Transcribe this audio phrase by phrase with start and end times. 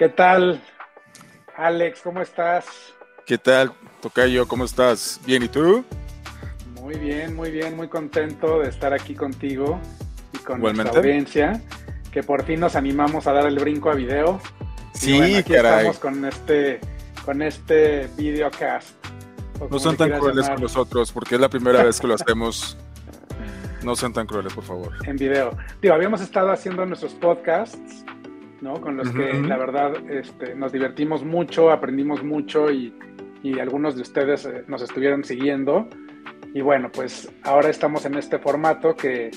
[0.00, 0.58] ¿Qué tal,
[1.58, 2.00] Alex?
[2.02, 2.64] ¿Cómo estás?
[3.26, 4.48] ¿Qué tal, Tocayo?
[4.48, 5.20] ¿Cómo estás?
[5.26, 5.84] ¿Bien y tú?
[6.80, 9.78] Muy bien, muy bien, muy contento de estar aquí contigo
[10.32, 11.60] y con nuestra audiencia,
[12.10, 14.40] que por fin nos animamos a dar el brinco a video.
[14.94, 16.80] Sí, aquí estamos con este,
[17.26, 18.92] con este videocast.
[19.70, 22.78] No son tan crueles con nosotros, porque es la primera vez que lo hacemos.
[23.82, 24.94] No sean tan crueles, por favor.
[25.06, 25.58] En video.
[25.82, 27.99] Digo, habíamos estado haciendo nuestros podcasts
[28.60, 28.80] ¿no?
[28.80, 32.94] Con los que la verdad este, nos divertimos mucho, aprendimos mucho y,
[33.60, 35.88] algunos de ustedes eh, nos estuvieron siguiendo.
[36.52, 39.30] Y bueno, pues ahora estamos en este formato que,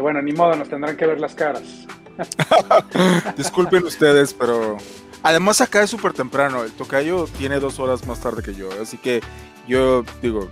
[0.00, 1.86] bueno, ni modo, nos tendrán que ver las caras.
[3.36, 4.76] Disculpen ustedes, pero
[5.22, 6.62] además acá es súper temprano.
[6.62, 9.20] El tocayo tiene dos horas más tarde que yo, así que
[9.66, 10.48] yo digo,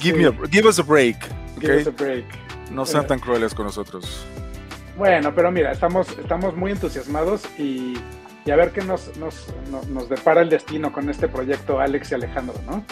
[0.00, 1.16] give, me give us a break.
[1.60, 2.24] Give us a break.
[2.70, 4.26] No sean tan crueles con nosotros.
[4.96, 7.94] Bueno, pero mira, estamos, estamos muy entusiasmados y,
[8.50, 12.84] a ver qué nos, nos, depara el destino con este proyecto Alex y Alejandro, ¿no?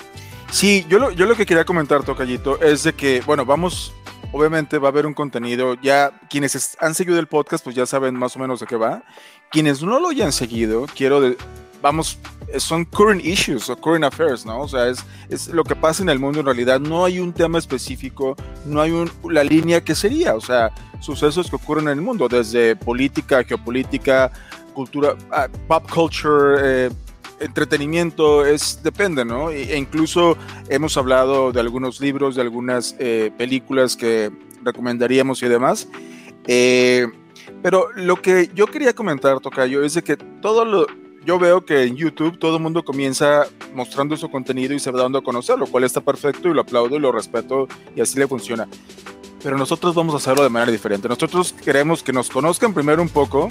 [0.51, 3.93] Sí, yo lo, yo lo que quería comentar, Tocayito, es de que, bueno, vamos,
[4.33, 8.15] obviamente va a haber un contenido, ya quienes han seguido el podcast, pues ya saben
[8.15, 9.03] más o menos de qué va.
[9.51, 11.37] Quienes no lo hayan seguido, quiero, de,
[11.83, 12.19] vamos,
[12.59, 14.61] son current issues o current affairs, ¿no?
[14.61, 16.81] O sea, es, es lo que pasa en el mundo en realidad.
[16.81, 21.49] No hay un tema específico, no hay un, la línea que sería, o sea, sucesos
[21.49, 24.33] que ocurren en el mundo, desde política, geopolítica,
[24.75, 26.91] cultura, ah, pop culture, eh,
[27.41, 29.51] entretenimiento, es, depende, ¿no?
[29.51, 30.37] E, incluso
[30.69, 34.31] hemos hablado de algunos libros, de algunas eh, películas que
[34.65, 35.89] recomendaríamos y demás.
[36.47, 37.06] Eh,
[37.62, 40.87] pero lo que yo quería comentar, Tocayo, es de que todo lo,
[41.29, 45.03] yo veo que en YouTube todo el mundo comienza mostrando su contenido y se va
[45.03, 48.19] dando a conocer, lo cual está perfecto y lo aplaudo y lo respeto y así
[48.19, 48.67] le funciona.
[49.43, 51.06] Pero nosotros vamos a hacerlo de manera diferente.
[51.06, 53.51] Nosotros queremos que nos conozcan primero un poco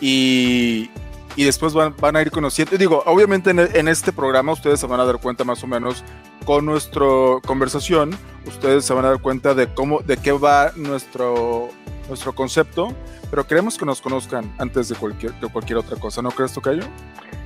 [0.00, 0.88] y,
[1.34, 2.78] y después van, van, a ir conociendo.
[2.78, 6.04] Digo, obviamente en, en, este programa ustedes se van a dar cuenta más o menos
[6.44, 7.04] con nuestra
[7.44, 8.16] conversación,
[8.46, 11.70] ustedes se van a dar cuenta de cómo, de qué va nuestro,
[12.10, 12.94] nuestro concepto
[13.30, 16.82] pero queremos que nos conozcan antes de cualquier, de cualquier otra cosa, ¿no crees, Tocayo?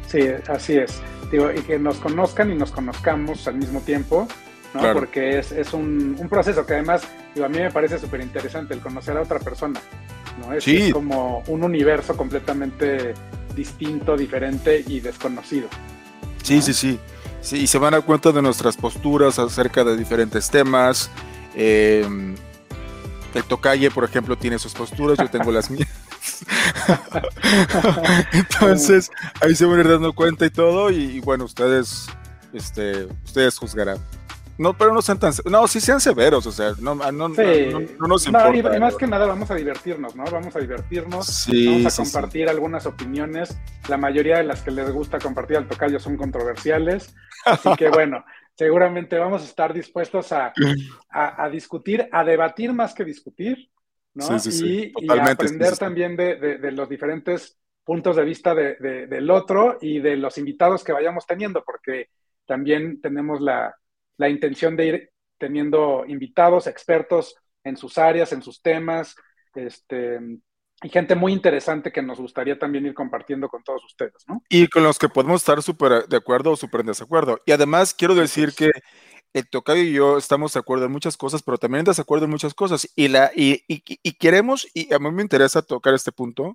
[0.09, 1.01] Sí, así es.
[1.31, 4.27] Digo, y que nos conozcan y nos conozcamos al mismo tiempo,
[4.73, 4.93] ¿no?
[4.93, 7.03] Porque es, es un, un, proceso que además,
[7.35, 9.81] digo, a mí me parece súper interesante el conocer a otra persona,
[10.41, 10.55] ¿no?
[10.55, 13.15] Es, es, como un universo completamente
[13.55, 15.69] distinto, diferente y desconocido.
[16.43, 16.99] Sí, sí, sí,
[17.41, 17.59] sí.
[17.59, 21.11] Y se van a dar cuenta de nuestras posturas acerca de diferentes temas.
[21.55, 22.35] Eh,
[23.35, 25.89] el tocalle, por ejemplo, tiene sus posturas, yo tengo las mías.
[28.33, 32.07] Entonces, ahí se van a ir dando cuenta y todo, y, bueno, ustedes,
[32.53, 33.99] este, ustedes juzgarán.
[34.57, 38.07] No, pero no sean tan, no, sí sean severos, o sea, no, no, no, no
[38.07, 38.77] nos importa.
[38.77, 40.25] y, más que nada vamos a divertirnos, ¿no?
[40.31, 43.59] Vamos a divertirnos, vamos a compartir algunas opiniones,
[43.89, 48.25] la mayoría de las que les gusta compartir al tocayo son controversiales, así que bueno,
[48.55, 50.33] seguramente vamos a estar dispuestos
[51.11, 53.71] a, discutir, a debatir más que discutir,
[54.15, 54.27] ¿no?
[54.37, 60.83] y, aprender también de, los diferentes puntos de vista del otro y de los invitados
[60.83, 62.09] que vayamos teniendo, porque
[62.47, 63.75] también tenemos la,
[64.17, 69.17] la intención de ir teniendo invitados, expertos en sus áreas, en sus temas,
[69.55, 70.21] este,
[70.85, 74.43] y gente muy interesante que nos gustaría también ir compartiendo con todos ustedes, ¿no?
[74.51, 77.41] Y con los que podemos estar súper de acuerdo o súper en desacuerdo.
[77.47, 78.71] Y además quiero decir que
[79.33, 82.33] el Tocayo y yo estamos de acuerdo en muchas cosas, pero también en desacuerdo en
[82.33, 82.87] muchas cosas.
[82.95, 86.55] Y, la, y, y, queremos, y a mí me interesa tocar este punto,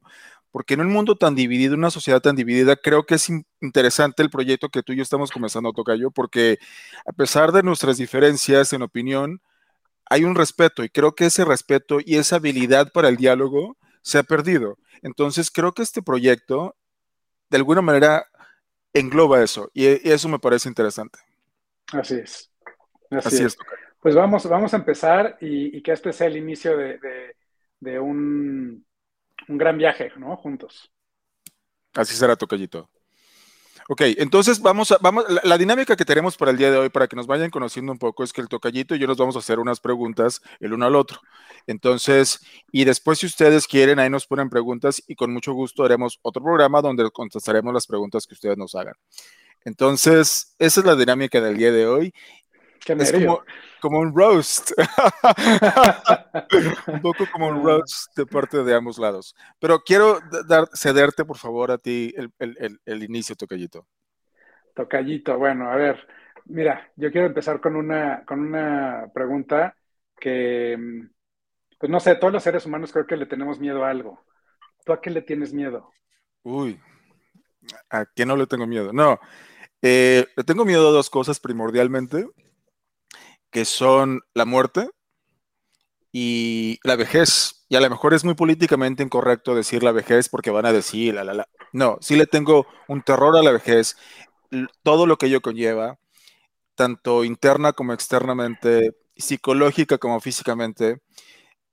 [0.51, 3.31] porque en un mundo tan dividido, una sociedad tan dividida, creo que es
[3.61, 6.59] interesante el proyecto que tú y yo estamos comenzando a Tocayo, porque
[7.07, 9.41] a pesar de nuestras diferencias en opinión,
[10.05, 13.75] hay un respeto, y creo que ese respeto y esa habilidad para el diálogo
[14.09, 14.77] se ha perdido.
[15.01, 16.75] Entonces creo que este proyecto
[17.49, 18.27] de alguna manera
[18.93, 21.19] engloba eso y, eso me parece interesante.
[21.93, 22.51] Así es.
[23.11, 23.57] Así, es.
[24.01, 28.85] Pues vamos, vamos a empezar y, que este sea el inicio de, un,
[29.47, 30.35] un, gran viaje, ¿no?
[30.37, 30.91] Juntos.
[31.93, 32.89] Así será, Tocayito.
[33.91, 37.07] Ok, entonces vamos a, vamos, la, dinámica que tenemos para el día de hoy, para
[37.07, 39.39] que nos vayan conociendo un poco, es que el tocallito y yo nos vamos a
[39.39, 41.21] hacer unas preguntas el uno al otro.
[41.65, 42.39] Entonces,
[42.71, 46.43] y después si ustedes quieren, ahí nos ponen preguntas y con mucho gusto haremos otro
[46.43, 48.93] programa donde contestaremos las preguntas que ustedes nos hagan.
[49.65, 52.13] Entonces, esa es la dinámica del día de hoy.
[52.87, 53.41] Es como,
[53.81, 54.71] como, un roast.
[56.87, 59.35] un poco como un roast de parte de ambos lados.
[59.59, 63.87] Pero quiero dar, cederte, por favor, a ti el, el, el, inicio, Tocayito.
[64.73, 66.07] Tocayito, bueno, a ver,
[66.45, 69.75] mira, yo quiero empezar con una, con una pregunta
[70.19, 70.77] que,
[71.77, 74.23] pues no sé, todos los seres humanos creo que le tenemos miedo a algo.
[74.85, 75.91] ¿Tú a qué le tienes miedo?
[76.43, 76.79] Uy,
[77.89, 78.93] ¿a qué no le tengo miedo?
[78.93, 79.19] No,
[79.81, 82.27] eh, le tengo miedo a dos cosas primordialmente,
[83.51, 84.89] que son la muerte
[86.11, 87.65] y la vejez.
[87.69, 91.13] Y a lo mejor es muy políticamente incorrecto decir la vejez porque van a decir,
[91.13, 91.49] la, la, la.
[91.73, 93.95] No, sí le tengo un terror a la vejez,
[94.83, 95.99] todo lo que ello conlleva,
[96.75, 100.99] tanto interna como externamente, psicológica como físicamente.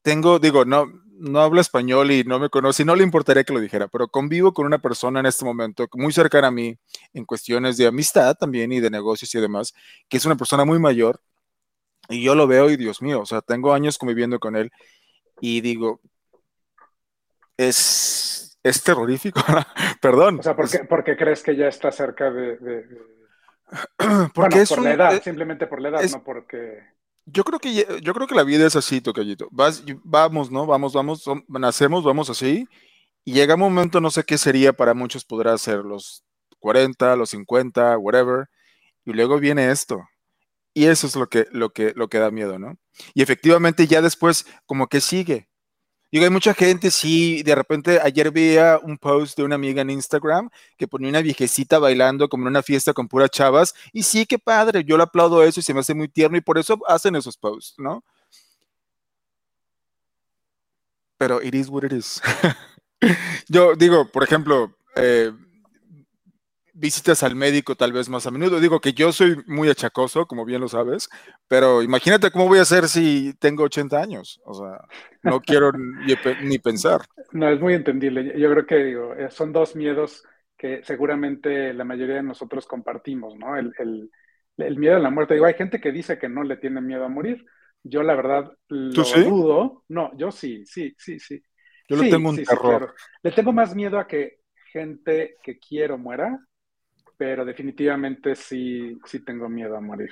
[0.02, 0.86] Tengo, digo, no,
[1.18, 4.08] no habla español y no me conoce, y no le importaría que lo dijera, pero
[4.08, 6.78] convivo con una persona en este momento muy cercana a mí
[7.14, 9.74] en cuestiones de amistad también y de negocios y demás,
[10.08, 11.20] que es una persona muy mayor
[12.08, 14.70] y yo lo veo y Dios mío, o sea, tengo años conviviendo con él
[15.40, 16.00] y digo,
[17.56, 19.40] es, es terrorífico,
[20.00, 20.40] perdón.
[20.40, 22.86] O sea, ¿por qué, crees que ya está cerca de...
[24.34, 26.96] Porque es por la edad, simplemente por la edad, no porque...
[27.28, 29.48] Yo creo que yo creo que la vida es así, tocallito.
[29.50, 30.64] Vas, vamos, ¿no?
[30.64, 32.68] Vamos, vamos, nacemos, vamos así.
[33.24, 36.22] Y llega un momento, no sé qué sería, para muchos podrá ser los
[36.60, 38.46] 40, los 50, whatever.
[39.04, 40.06] Y luego viene esto.
[40.76, 42.76] Y eso es lo que, lo que, lo que da miedo, ¿no?
[43.14, 45.48] Y efectivamente ya después, como que sigue.
[46.12, 49.88] Digo, hay mucha gente, sí, de repente ayer veía un post de una amiga en
[49.88, 54.26] Instagram que ponía una viejecita bailando como en una fiesta con puras chavas, y sí,
[54.26, 56.78] qué padre, yo le aplaudo eso y se me hace muy tierno y por eso
[56.86, 58.04] hacen esos posts, ¿no?
[61.16, 62.20] Pero it is what it is.
[63.48, 65.32] yo digo, por ejemplo, eh,
[66.76, 68.60] visitas al médico tal vez más a menudo.
[68.60, 71.08] Digo que yo soy muy achacoso, como bien lo sabes,
[71.48, 74.40] pero imagínate cómo voy a ser si tengo 80 años.
[74.44, 74.80] O sea,
[75.22, 77.02] no quiero ni, pensar.
[77.32, 78.38] No, es muy entendible.
[78.38, 80.22] Yo creo que digo, eh, son dos miedos
[80.56, 83.56] que seguramente la mayoría de nosotros compartimos, ¿no?
[83.56, 84.10] El,
[84.56, 85.34] miedo a la muerte.
[85.34, 87.44] Digo, hay gente que dice que no le tiene miedo a morir.
[87.82, 89.84] Yo la verdad lo dudo.
[89.88, 91.42] No, yo sí, sí, sí, sí.
[91.88, 92.94] Yo le tengo un terror.
[93.22, 94.40] Le tengo más miedo a que
[94.72, 96.38] gente que quiero muera
[97.16, 100.10] pero definitivamente sí, sí tengo miedo a morir.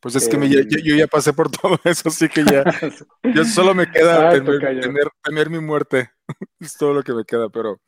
[0.00, 2.64] Pues es que eh, yo, ya pasé por todo eso, así que ya,
[3.34, 6.10] ya solo me queda tener, mi muerte.
[6.60, 7.80] es todo lo que me queda, pero,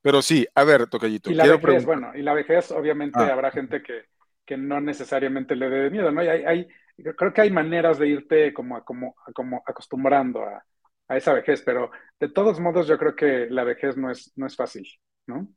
[0.00, 1.30] pero sí, a ver, Tocayito.
[1.30, 3.32] Y la vejez, bueno, y la vejez, obviamente ah.
[3.32, 4.04] habrá gente que,
[4.46, 6.22] que, no necesariamente le dé miedo, ¿no?
[6.22, 6.68] Y hay, hay,
[7.16, 10.64] creo que hay maneras de irte como, como, como acostumbrando a,
[11.08, 11.90] a, esa vejez, pero
[12.20, 14.86] de todos modos yo creo que la vejez no es, no es fácil,
[15.26, 15.48] ¿no?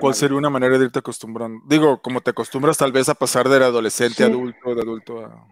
[0.00, 1.62] ¿Cuál sería una manera de irte acostumbrando?
[1.66, 5.46] Digo, como te acostumbras tal vez a pasar de adolescente a adulto, de adulto a...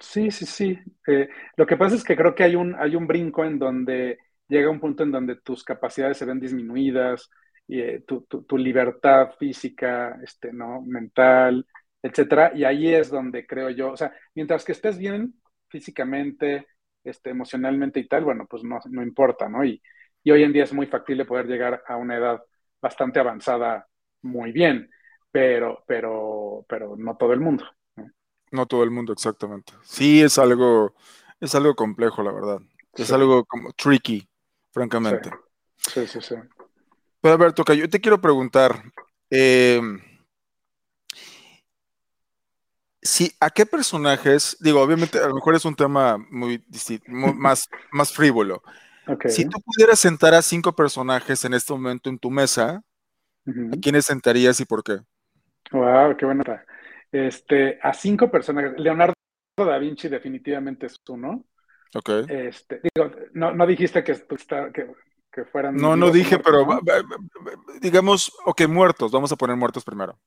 [0.00, 0.78] Sí, sí, sí.
[1.06, 4.18] Eh, lo que pasa es que creo que hay un, hay un brinco en donde
[4.48, 7.30] llega un punto en donde tus capacidades se ven disminuidas,
[7.68, 10.82] y, eh, tu, libertad física, este, ¿no?
[10.82, 11.66] mental,
[12.02, 12.52] etcétera.
[12.54, 15.34] Y ahí es donde creo yo, o sea, mientras que estés bien
[15.68, 16.66] físicamente,
[17.04, 19.64] este, emocionalmente y tal, bueno, pues no, no importa, ¿no?
[19.64, 19.82] Y,
[20.22, 22.42] y hoy en día es muy factible poder llegar a una edad
[22.80, 23.88] bastante avanzada
[24.22, 24.90] muy bien,
[25.30, 27.64] pero, pero, pero no todo el mundo.
[28.50, 28.66] ¿no?
[28.66, 29.72] todo el mundo, exactamente.
[29.82, 30.94] Sí, es algo,
[31.40, 32.60] es algo complejo, la verdad.
[32.94, 34.26] Es algo como tricky,
[34.70, 35.30] francamente.
[35.76, 36.34] Sí, sí, sí.
[37.20, 38.82] Pero a ver, Toca, yo te quiero preguntar,
[39.30, 39.80] eh,
[43.02, 47.68] si, ¿a qué personajes, digo, obviamente a lo mejor es un tema muy distinto, más,
[47.92, 48.62] más frívolo,
[49.28, 52.82] si tú pudieras sentar a cinco personajes en este momento en tu mesa,
[53.46, 54.98] ¿a quiénes sentarías y por qué?
[55.72, 56.64] Wow, qué buena.
[57.12, 58.78] Este, a cinco personajes.
[58.78, 59.14] Leonardo
[59.56, 61.44] da Vinci definitivamente es uno.
[61.94, 62.10] Ok.
[62.28, 64.14] Este, digo, no, dijiste que,
[64.72, 64.90] que,
[65.32, 65.76] que fueran.
[65.76, 66.66] No, no dije, pero
[67.80, 69.12] digamos, ok, muertos.
[69.12, 70.18] Vamos a poner muertos primero.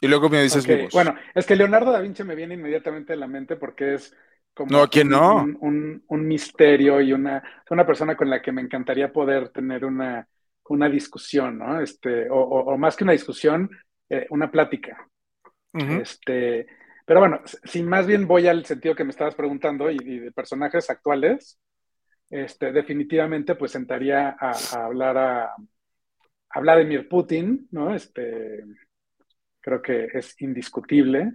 [0.00, 0.92] Y luego me dices vivos.
[0.92, 4.16] Bueno, es que Leonardo da Vinci me viene inmediatamente a la mente porque es
[4.54, 5.44] como no, ¿quién no?
[5.60, 10.26] Un, misterio y una, una persona con la que me encantaría poder tener una,
[10.68, 11.80] una discusión, ¿no?
[11.80, 13.70] Este, o, más que una discusión,
[14.08, 15.08] eh, una plática.
[15.72, 16.66] Este,
[17.04, 20.90] pero bueno, si más bien voy al sentido que me estabas preguntando y, de personajes
[20.90, 21.58] actuales,
[22.28, 24.52] este, definitivamente pues sentaría a,
[24.84, 25.54] hablar a,
[26.50, 27.94] a, Vladimir Putin, ¿no?
[27.94, 28.64] Este,
[29.60, 31.34] creo que es indiscutible.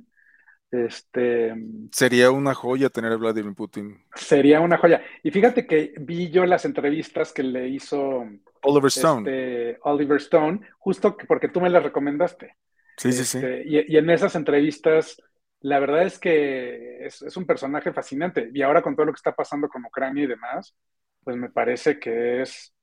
[0.75, 1.55] Este,
[1.91, 4.03] sería una joya tener a Vladimir Putin.
[4.15, 5.01] Sería una joya.
[5.23, 8.25] Y fíjate que vi yo las entrevistas que le hizo
[8.61, 9.29] Oliver Stone.
[9.29, 12.55] Este, Oliver Stone, justo porque tú me las recomendaste.
[12.97, 13.37] Sí, sí, sí.
[13.37, 15.21] Este, y, en esas entrevistas,
[15.61, 18.49] la verdad es que es, un personaje fascinante.
[18.53, 20.75] Y ahora con todo lo que está pasando con Ucrania y demás,
[21.23, 22.73] pues me parece que es,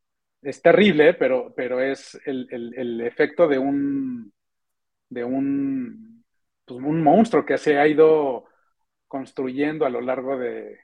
[0.42, 4.32] es terrible, pero, pero es el, el efecto de un,
[5.08, 6.12] de un
[6.64, 8.45] pues, un monstruo que se ha ido
[9.09, 10.81] construyendo a lo largo de,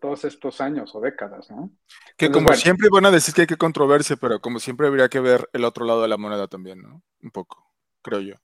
[0.00, 1.70] todos estos años o décadas, ¿no?
[2.16, 5.20] Que como siempre van a decir que hay que controversia, pero como siempre habría que
[5.20, 7.02] ver el otro lado de la moneda también, ¿no?
[7.22, 7.70] Un poco,
[8.02, 8.34] creo yo.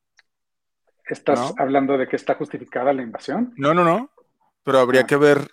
[1.04, 3.52] ¿Estás hablando de que está justificada la invasión?
[3.56, 4.10] No, no, no.
[4.62, 5.06] Pero habría ah.
[5.06, 5.50] que ver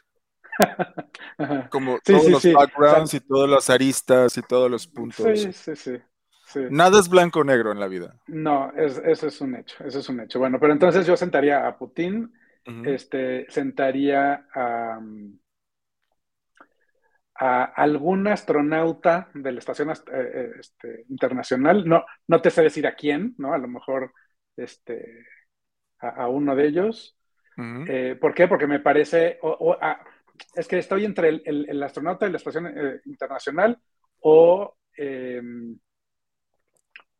[1.72, 5.26] como todos los backgrounds y todas las aristas y todos los puntos.
[5.40, 5.98] Sí, sí, sí.
[6.70, 8.16] Nada es blanco o negro en la vida.
[8.28, 10.40] No, eso es un hecho, eso es un hecho.
[10.40, 12.34] Bueno, pero entonces yo sentaría a Putin,
[12.86, 15.00] este, sentaría a,
[17.36, 22.86] a, algún astronauta de la estación eh, eh, este, internacional, no, no te sé decir
[22.86, 23.54] a quién, ¿no?
[23.54, 24.14] A lo mejor
[24.56, 25.26] este,
[26.00, 27.16] a, uno de ellos.
[27.88, 28.48] Eh, ¿Por qué?
[28.48, 29.38] Porque me parece,
[30.56, 33.78] es que estoy entre el, astronauta de la estación internacional
[34.22, 35.78] o em,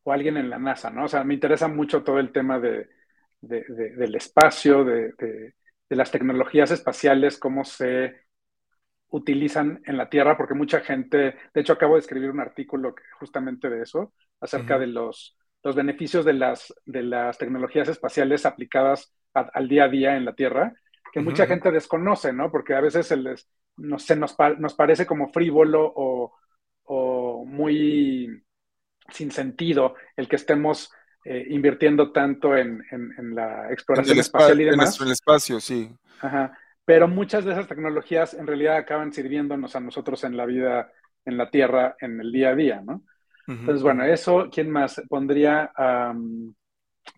[0.10, 1.06] o alguien en la NASA, ¿no?
[1.06, 2.90] O sea, me interesa mucho todo el tema de,
[3.42, 5.54] del espacio, de,
[5.90, 8.16] las tecnologías espaciales, cómo se
[9.10, 11.18] utilizan en la Tierra, porque mucha gente,
[11.54, 16.26] de hecho acabo de escribir un artículo justamente de eso, acerca de los, los beneficios
[16.26, 20.74] de las, de las tecnologías espaciales aplicadas al día a día en la Tierra,
[21.14, 22.52] que mucha gente desconoce, ¿no?
[22.52, 23.48] Porque a veces se, les,
[23.78, 26.34] no, se nos, nos, parece como frívolo o,
[26.84, 28.44] o muy
[29.12, 30.92] sin sentido el que estemos
[31.26, 32.84] eh, invirtiendo tanto en,
[33.34, 35.00] la exploración espacial y demás.
[35.00, 35.92] En el espacio, sí.
[36.86, 40.92] Pero muchas de esas tecnologías en realidad acaban sirviéndonos a nosotros en la vida,
[41.26, 43.04] en la Tierra, en el día a día, ¿no?
[43.48, 45.02] Entonces, bueno, eso, ¿quién más?
[45.10, 45.72] Pondría,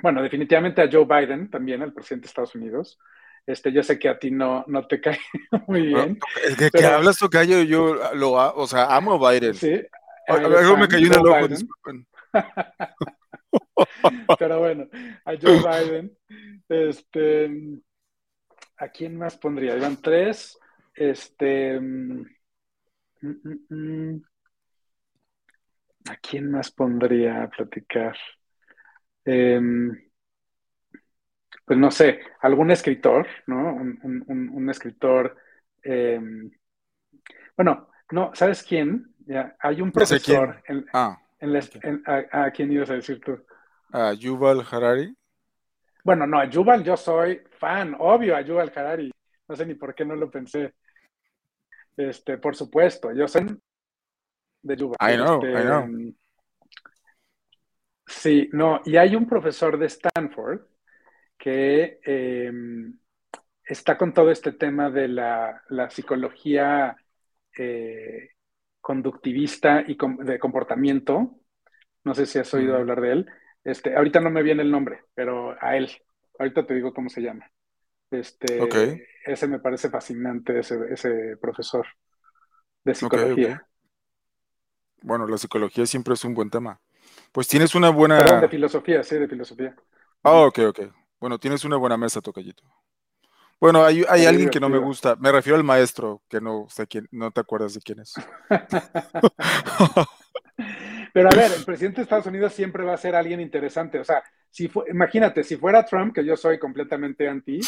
[0.02, 2.98] bueno, definitivamente a Joe Biden también, el presidente de Estados Unidos.
[3.46, 5.20] Este, yo sé que a ti no, no te cae
[5.68, 6.20] muy bien.
[6.58, 7.62] ¿De que hablas, Tocayo?
[7.64, 9.54] Yo lo, o sea, amo a Biden.
[9.54, 9.82] Sí,
[10.28, 12.08] Algo me cayó en el ojo, disculpen.
[14.40, 14.88] Pero bueno,
[15.26, 16.18] a Joe Biden,
[16.70, 17.52] este,
[18.78, 19.76] ¿a quién más pondría?
[19.76, 20.58] Iban tres,
[20.94, 22.26] este, mm,
[23.22, 24.22] mm, mm,
[26.10, 28.18] ¿a quién más pondría a platicar?
[29.26, 29.92] Em,
[31.66, 33.76] pues no sé, algún escritor, ¿no?
[33.76, 35.38] Un, escritor,
[35.84, 36.52] em,
[37.56, 39.14] bueno, no, ¿sabes quién?
[39.32, 41.18] Ya, hay un profesor en, ah,
[42.32, 43.42] a, quién ibas a decir tú?
[43.94, 45.16] A Yuval Harari.
[46.04, 49.10] Bueno, no, a Yuval yo soy fan, obvio, a Yuval Harari.
[49.48, 50.74] No sé ni por qué no lo pensé.
[51.96, 53.58] Este, por supuesto, yo soy
[54.64, 54.98] de Yuval.
[55.00, 55.84] I know, I know.
[55.86, 56.16] Este,
[58.08, 60.60] sí, no, y hay un profesor de Stanford
[61.38, 63.00] que em,
[63.64, 66.98] está con todo este tema de la, la psicología
[67.58, 68.32] eh,
[68.82, 71.38] conductivista y de comportamiento.
[72.04, 73.26] No sé si has oído hablar de él.
[73.64, 75.90] Este, ahorita no me viene el nombre, pero a él.
[76.40, 77.50] Ahorita te digo cómo se llama.
[78.10, 81.86] Este, Ese me parece fascinante, ese, profesor
[82.84, 83.66] de psicología.
[85.04, 86.80] Bueno, la psicología siempre es un buen tema.
[87.32, 88.18] Pues tienes una buena.
[88.18, 89.76] Perdón, de filosofía, sí, de filosofía.
[90.24, 90.80] Ah, ok, ok.
[91.20, 92.64] Bueno, tienes una buena mesa, Tocayito.
[93.62, 95.16] Bueno, hay, alguien que no me gusta.
[95.18, 98.16] Me refiero al maestro, que no sé quién, no te acuerdas de quién es.
[101.14, 104.00] Pero a ver, el presidente de Estados Unidos siempre va a ser alguien interesante.
[104.00, 107.60] O sea, si imagínate, si fuera Trump, que yo soy completamente anti,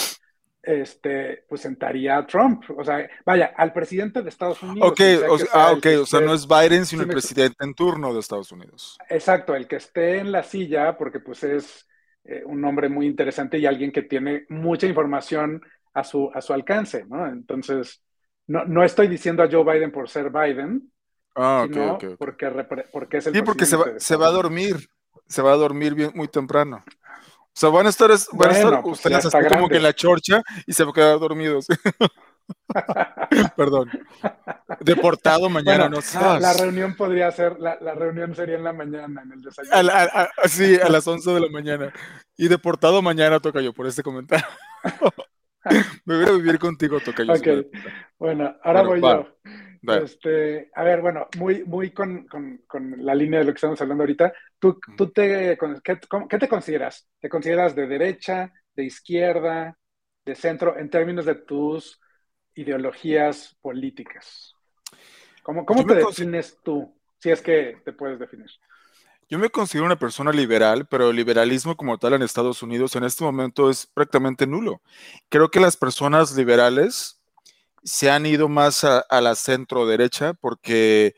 [0.64, 2.64] este, pues sentaría a Trump.
[2.76, 4.90] O sea, vaya, al presidente de Estados Unidos.
[4.90, 8.20] Ok, o sea, ah, o sea, no es Biden, sino el presidente en turno de
[8.20, 8.98] Estados Unidos.
[9.10, 11.88] Exacto, el que esté en la silla, porque pues es
[12.24, 15.62] eh, un hombre muy interesante y alguien que tiene mucha información
[15.94, 17.28] a su, a su alcance, ¿no?
[17.28, 18.02] Entonces,
[18.48, 20.92] no, no estoy diciendo a Joe Biden por ser Biden,
[21.36, 22.48] ah, sino Porque,
[22.92, 24.88] porque es el Sí, porque se va, se va, a dormir,
[25.28, 26.84] se va a dormir bien, muy temprano.
[26.86, 30.42] O sea, van a estar, van a estar pues ustedes como que en la chorcha
[30.66, 31.68] y se van a quedar dormidos.
[33.56, 33.90] Perdón.
[34.80, 36.42] Deportado mañana, no sabes.
[36.42, 39.92] La reunión podría ser, la, la, reunión sería en la mañana, en el desayuno.
[40.46, 41.94] sí, a las 11 de la mañana.
[42.36, 44.46] Y deportado mañana toca yo por este comentario.
[46.06, 47.34] Me voy a vivir contigo, Tocayo.
[47.34, 47.48] Ok,
[48.18, 49.28] bueno, ahora voy yo.
[49.86, 52.26] Este, a ver, bueno, muy, muy con,
[52.98, 54.34] la línea de lo que estamos hablando ahorita.
[54.58, 57.08] ¿Tú, tú te, qué, te consideras?
[57.20, 59.78] ¿Te consideras de derecha, de izquierda,
[60.24, 62.00] de centro, en términos de tus
[62.56, 64.54] ideologías políticas?
[65.42, 68.50] ¿Cómo, cómo te defines tú, si es que te puedes definir?
[69.34, 73.04] Yo me considero una persona liberal, pero el liberalismo como tal en Estados Unidos en
[73.04, 74.80] este momento es prácticamente nulo.
[75.28, 77.20] Creo que las personas liberales
[77.84, 81.16] se han ido más a, la centro derecha porque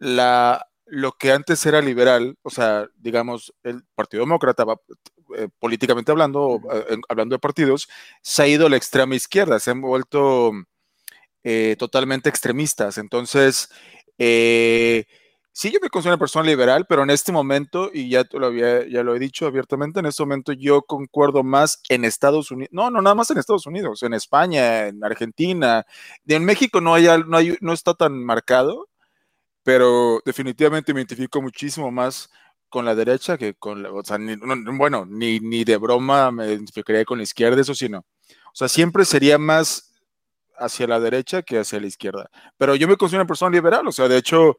[0.00, 4.64] la, lo que antes era liberal, o sea, digamos, el Partido Demócrata,
[5.36, 7.88] eh, políticamente hablando, eh, hablando de partidos,
[8.22, 10.50] se ha ido a la extrema izquierda, se han vuelto
[11.44, 12.98] eh, totalmente extremistas.
[12.98, 13.70] Entonces,
[14.18, 15.06] eh,
[15.56, 18.86] sí, yo me considero una persona liberal, pero en este momento, y ya, lo había,
[18.86, 22.90] ya lo he dicho abiertamente, en este momento yo concuerdo más en Estados Unidos, no,
[22.90, 25.86] no, nada más en Estados Unidos, en España, en Argentina,
[26.26, 28.90] en México no, hay, no, hay, no está tan marcado,
[29.62, 32.30] pero definitivamente me identifico muchísimo más
[32.68, 34.18] con la derecha que con la, o sea,
[34.74, 38.00] bueno, ni, ni de broma me identificaría con la izquierda, eso sí no.
[38.00, 39.95] O sea, siempre sería más
[40.58, 42.30] hacia la derecha que hacia la izquierda.
[42.56, 44.58] Pero yo me considero una persona liberal, o sea, de hecho,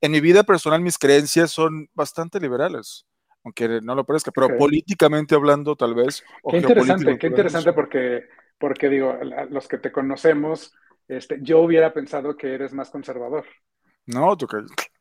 [0.00, 3.06] en mi vida personal mis creencias son bastante liberales,
[3.44, 6.22] aunque no lo parezca, pero políticamente hablando tal vez.
[6.50, 8.24] Qué interesante, qué interesante porque,
[8.58, 9.18] porque digo,
[9.50, 10.74] los que te conocemos,
[11.08, 13.44] este, yo hubiera pensado que eres más conservador.
[14.06, 14.36] No,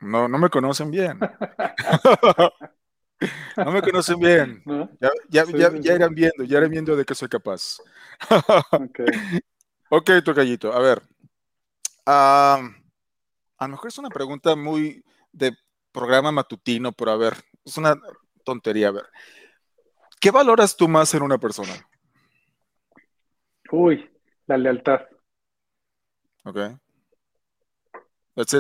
[0.01, 1.20] no, no me conocen bien.
[3.58, 4.63] no me conocen bien.
[5.30, 5.44] Ya, ya,
[5.80, 7.80] ya, irán viendo, ya irán viendo de qué soy capaz.
[8.72, 9.00] ok,
[9.89, 10.74] ok, tocallito.
[10.74, 11.01] A ver.
[12.06, 12.60] a
[13.60, 15.56] lo mejor es una pregunta muy de
[15.91, 17.34] programa matutino, pero a ver,
[17.65, 18.00] es una
[18.44, 18.89] tontería.
[18.89, 19.06] A ver.
[20.20, 21.74] ¿Qué valoras tú más en una persona?
[23.72, 24.10] Uy,
[24.46, 25.01] la lealtad.
[26.44, 26.58] Ok.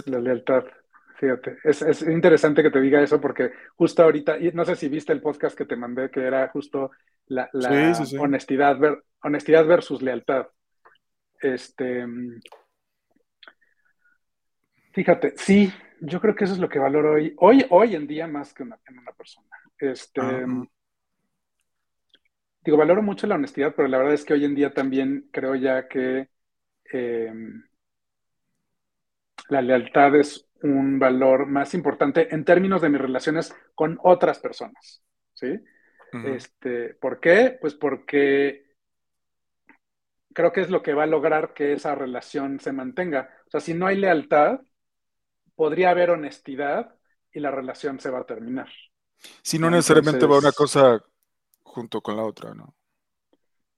[0.05, 0.65] La lealtad.
[1.19, 5.13] Fíjate, es, interesante que te diga eso porque justo ahorita, y no sé si viste
[5.13, 6.91] el podcast que te mandé, que era justo
[7.25, 7.49] la,
[8.19, 8.77] honestidad,
[9.23, 10.47] honestidad versus lealtad.
[11.41, 12.05] Este,
[14.93, 18.27] fíjate, sí, yo creo que eso es lo que valoro hoy, hoy, hoy en día
[18.27, 19.47] más que una, en una persona.
[19.77, 20.21] Este,
[22.63, 25.55] digo, valoro mucho la honestidad, pero la verdad es que hoy en día también creo
[25.55, 26.29] ya que
[26.91, 27.63] em,
[29.49, 35.03] la lealtad es un valor más importante en términos de mis relaciones con otras personas.
[35.33, 35.59] ¿Sí?
[36.25, 37.57] este, ¿Por qué?
[37.59, 38.66] Pues porque
[40.37, 43.27] creo que es lo que va a lograr que esa relación se mantenga.
[43.47, 44.59] O sea, si no hay lealtad,
[45.55, 46.93] podría haber honestidad
[47.31, 48.69] y la relación se va a terminar.
[49.41, 51.03] Si no necesariamente va una cosa
[51.63, 52.75] junto con la otra, ¿no?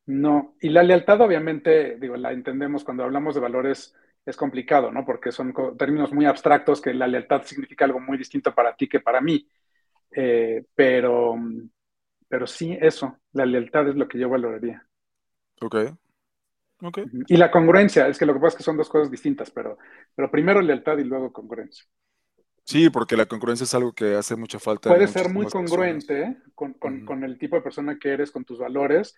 [0.08, 3.95] No, y la lealtad obviamente, digo, la entendemos cuando hablamos de valores
[4.26, 5.06] es complicado, ¿no?
[5.06, 9.00] Porque son términos muy abstractos que la lealtad significa algo muy distinto para ti que
[9.00, 9.48] para mí.
[10.12, 11.38] Eh, pero,
[12.28, 14.86] pero sí, eso, la lealtad es lo que yo valoraría.
[15.62, 15.93] Ok.
[17.28, 19.78] Y la congruencia, es que lo que pasa es que son dos cosas distintas, pero,
[20.15, 21.86] pero primero lealtad y luego congruencia.
[22.63, 24.89] Sí, porque la congruencia es algo que hace mucha falta.
[24.89, 28.60] Puede ser muy congruente con, con, con, el tipo de persona que eres, con tus
[28.60, 29.15] valores.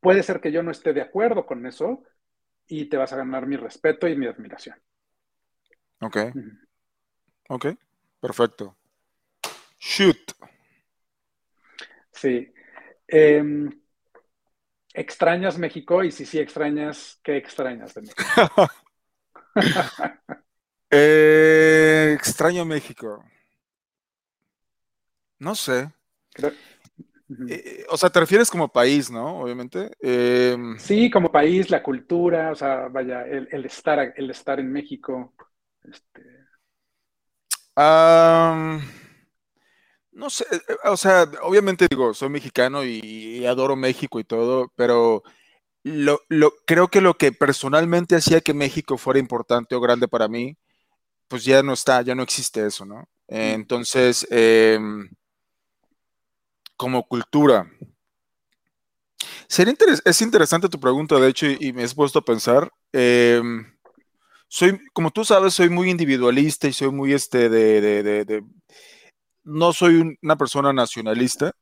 [0.00, 2.02] Puede ser que yo no esté de acuerdo con eso,
[2.66, 4.76] y te vas a ganar mi respeto y mi admiración.
[6.00, 6.16] Ok.
[7.48, 7.66] Ok,
[8.20, 8.76] perfecto.
[9.78, 10.32] Shoot.
[12.12, 12.52] Sí.
[13.06, 13.70] Em,
[14.94, 16.04] ¿Extrañas México?
[16.04, 18.70] Y si sí extrañas, ¿qué extrañas de México?
[20.96, 23.24] Eh, extraño México.
[25.40, 25.90] No sé.
[27.48, 29.40] Eh, o sea, te refieres como país, ¿no?
[29.40, 29.90] Obviamente.
[30.00, 35.34] Em, sí, como país, la cultura, o sea, vaya, el, estar, el estar en México.
[35.82, 36.22] Este...
[40.14, 44.72] no sé, eh, eh, o sea, obviamente digo, soy mexicano y, adoro México y todo,
[44.76, 45.22] pero
[45.82, 46.20] lo,
[46.66, 50.56] creo que lo que personalmente hacía que México fuera importante o grande para mí,
[51.28, 53.08] pues ya no está, ya no existe eso, ¿no?
[53.28, 54.78] Entonces, eh,
[56.76, 57.70] como cultura.
[59.48, 59.74] Sería
[60.04, 62.70] es interesante tu pregunta, de hecho, y, me has puesto a pensar.
[62.92, 63.72] Em,
[64.48, 68.42] soy, como tú sabes, soy muy individualista y soy muy este de,
[69.44, 71.52] no soy una persona nacionalista,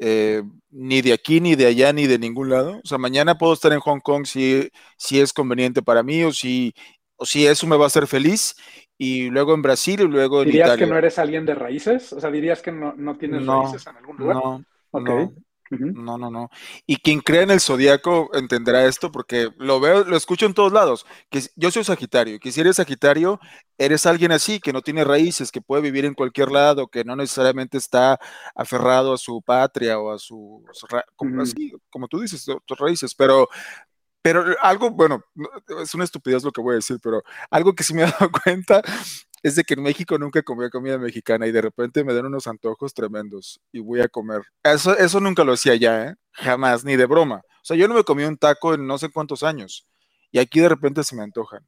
[0.00, 2.80] eh, ni de aquí, ni de allá, ni de ningún lado.
[2.82, 6.32] O sea, mañana puedo estar en Hong Kong si, si es conveniente para mí o
[6.32, 6.74] si,
[7.16, 8.54] o si eso me va a hacer feliz
[8.96, 12.12] y luego en Brasil y luego en ¿Dirías que no eres alguien de raíces?
[12.12, 14.36] O sea, ¿dirías que no, no tienes raíces en algún lugar?
[14.36, 15.32] No, no,
[15.70, 16.50] no, no, no.
[16.86, 20.72] Y quien cree en el zodiaco entenderá esto porque lo veo, lo escucho en todos
[20.72, 21.06] lados.
[21.30, 23.40] Que yo soy Sagitario, que si eres Sagitario,
[23.76, 27.16] eres alguien así, que no tiene raíces, que puede vivir en cualquier lado, que no
[27.16, 28.18] necesariamente está
[28.54, 30.64] aferrado a su patria o a su,
[31.16, 33.48] como, así, como tú dices, tus raíces, pero
[34.20, 35.24] pero algo, bueno,
[35.80, 38.30] es una estupidez lo que voy a decir, pero algo que sí me he dado
[38.44, 38.82] cuenta
[39.42, 42.46] es de que en México nunca comía comida mexicana y de repente me dan unos
[42.46, 44.42] antojos tremendos y voy a comer.
[44.62, 46.14] Eso, eso nunca lo hacía ya, ¿eh?
[46.32, 47.36] Jamás, ni de broma.
[47.36, 49.86] O sea, yo no me comí un taco en no sé cuántos años
[50.30, 51.64] y aquí de repente se me antojan.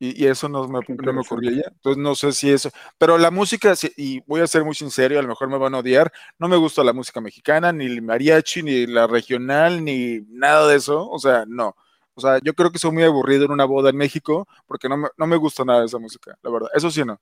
[0.00, 1.72] Y, eso no me, no me ocurría ya.
[1.72, 2.70] Entonces no sé si eso.
[2.98, 5.78] Pero la música, y voy a ser muy sincero, a lo mejor me van a
[5.78, 10.68] odiar, no me gusta la música mexicana, ni el mariachi, ni la regional, ni nada
[10.68, 11.08] de eso.
[11.10, 11.74] O sea, no.
[12.18, 14.96] O sea, yo creo que soy muy aburrido en una boda en México porque no
[14.96, 16.68] me, no me gusta nada de esa música, la verdad.
[16.74, 17.20] Eso sí, no.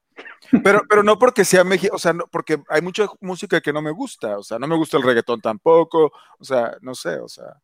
[0.64, 3.82] Pero, pero no porque sea México, o sea, no, porque hay mucha música que no
[3.82, 4.38] me gusta.
[4.38, 6.11] O sea, no me gusta el reggaetón tampoco.
[6.38, 7.61] O sea, no sé, o sea.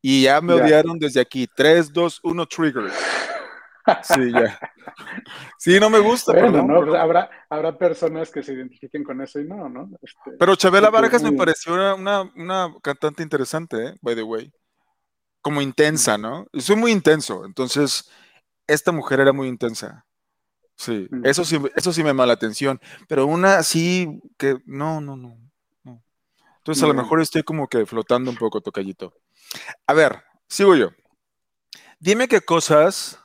[0.00, 1.46] Y ya me odiaron desde aquí.
[1.54, 2.90] 3, 2, 1, trigger.
[4.02, 4.58] Sí, ya.
[5.58, 6.32] Sí, no me gusta.
[6.32, 6.80] Bueno, ¿no?
[6.80, 9.90] Pues habrá, habrá personas que se identifiquen con eso y no, ¿no?
[10.00, 13.94] Este, pero Chabela Vargas me pareció una, una, cantante interesante, ¿eh?
[14.00, 14.50] by the way.
[15.42, 16.46] Como intensa, ¿no?
[16.52, 18.10] Y soy muy intenso, entonces
[18.66, 20.06] esta mujer era muy intensa.
[20.76, 22.80] Sí, eso sí, eso sí me llama la atención.
[23.06, 25.36] Pero una así que no, no, no.
[25.84, 26.02] no.
[26.58, 29.12] Entonces a lo mejor estoy como que flotando un poco, tocallito.
[29.86, 30.90] A ver, sigo yo.
[31.98, 33.18] Dime qué cosas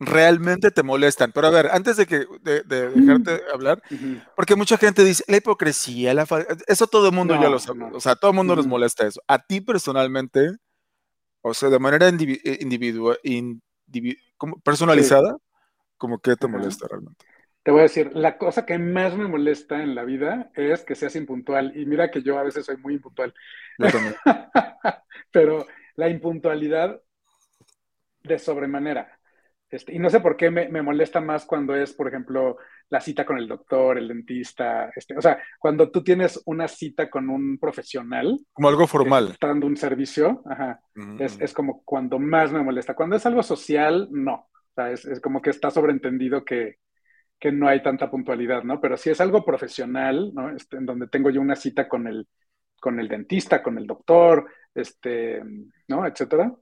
[0.00, 1.32] realmente te molestan.
[1.32, 3.82] Pero a ver, antes de que de, dejarte hablar,
[4.36, 6.26] porque mucha gente dice la hipocresía, la
[6.66, 7.84] eso todo el mundo ya lo sabe.
[7.92, 9.20] O sea, todo el mundo les molesta eso.
[9.26, 10.52] A ti personalmente,
[11.42, 13.18] o sea, de manera eh, individual,
[14.62, 15.36] personalizada,
[15.96, 17.24] como que te molesta realmente.
[17.62, 20.94] Te voy a decir, la cosa que más me molesta en la vida es que
[20.94, 21.76] seas impuntual.
[21.76, 23.34] Y mira que yo a veces soy muy impuntual.
[25.30, 27.02] Pero la impuntualidad
[28.22, 29.18] de sobremanera.
[29.70, 32.56] Este, y no sé por qué me, molesta más cuando es, por ejemplo,
[32.90, 34.90] la cita con el doctor, el dentista.
[34.94, 38.38] Este, o sea, cuando tú tienes una cita con un profesional.
[38.52, 39.36] Como algo formal.
[39.40, 40.42] Dando un servicio,
[41.18, 42.94] es, como cuando más me molesta.
[42.94, 44.34] Cuando es algo social, no.
[44.34, 46.76] O sea, es, como que está sobreentendido que,
[47.38, 48.80] que, no hay tanta puntualidad, ¿no?
[48.80, 50.50] Pero si es algo profesional, ¿no?
[50.50, 52.26] Este, en donde tengo yo una cita con el,
[52.80, 55.42] con el dentista, con el doctor, este,
[55.88, 56.06] ¿no?
[56.06, 56.54] Etcétera.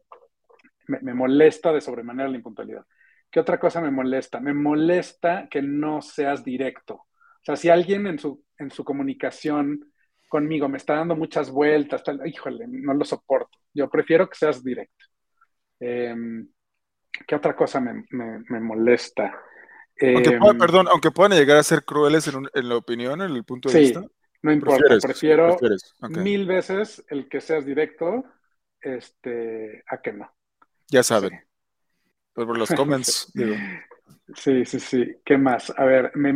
[0.89, 2.85] Me, me molesta de sobremanera la impuntualidad.
[3.31, 4.41] ¿Qué otra cosa me molesta?
[4.41, 6.95] Me molesta que no seas directo.
[6.95, 9.93] O sea, si alguien en su, en su comunicación
[10.29, 13.59] conmigo me está dando muchas vueltas, tal, híjole, no lo soporto.
[13.73, 15.05] Yo prefiero que seas directo.
[15.79, 16.49] Em,
[17.27, 19.41] ¿Qué otra cosa me, molesta?
[20.01, 23.69] Aunque em, perdón, aunque puedan llegar a ser crueles en, la opinión, en el punto
[23.69, 24.05] de sí, vista.
[24.43, 25.57] No importa, prefiero
[26.11, 28.25] mil veces el que seas directo
[28.81, 30.31] este, a que no.
[30.89, 31.46] Ya saben
[32.45, 33.33] por los comments.
[34.35, 35.17] Sí, sí, sí.
[35.25, 35.73] ¿Qué más?
[35.77, 36.33] A ver, me,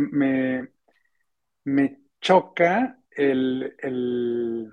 [1.63, 4.71] me, choca el, el,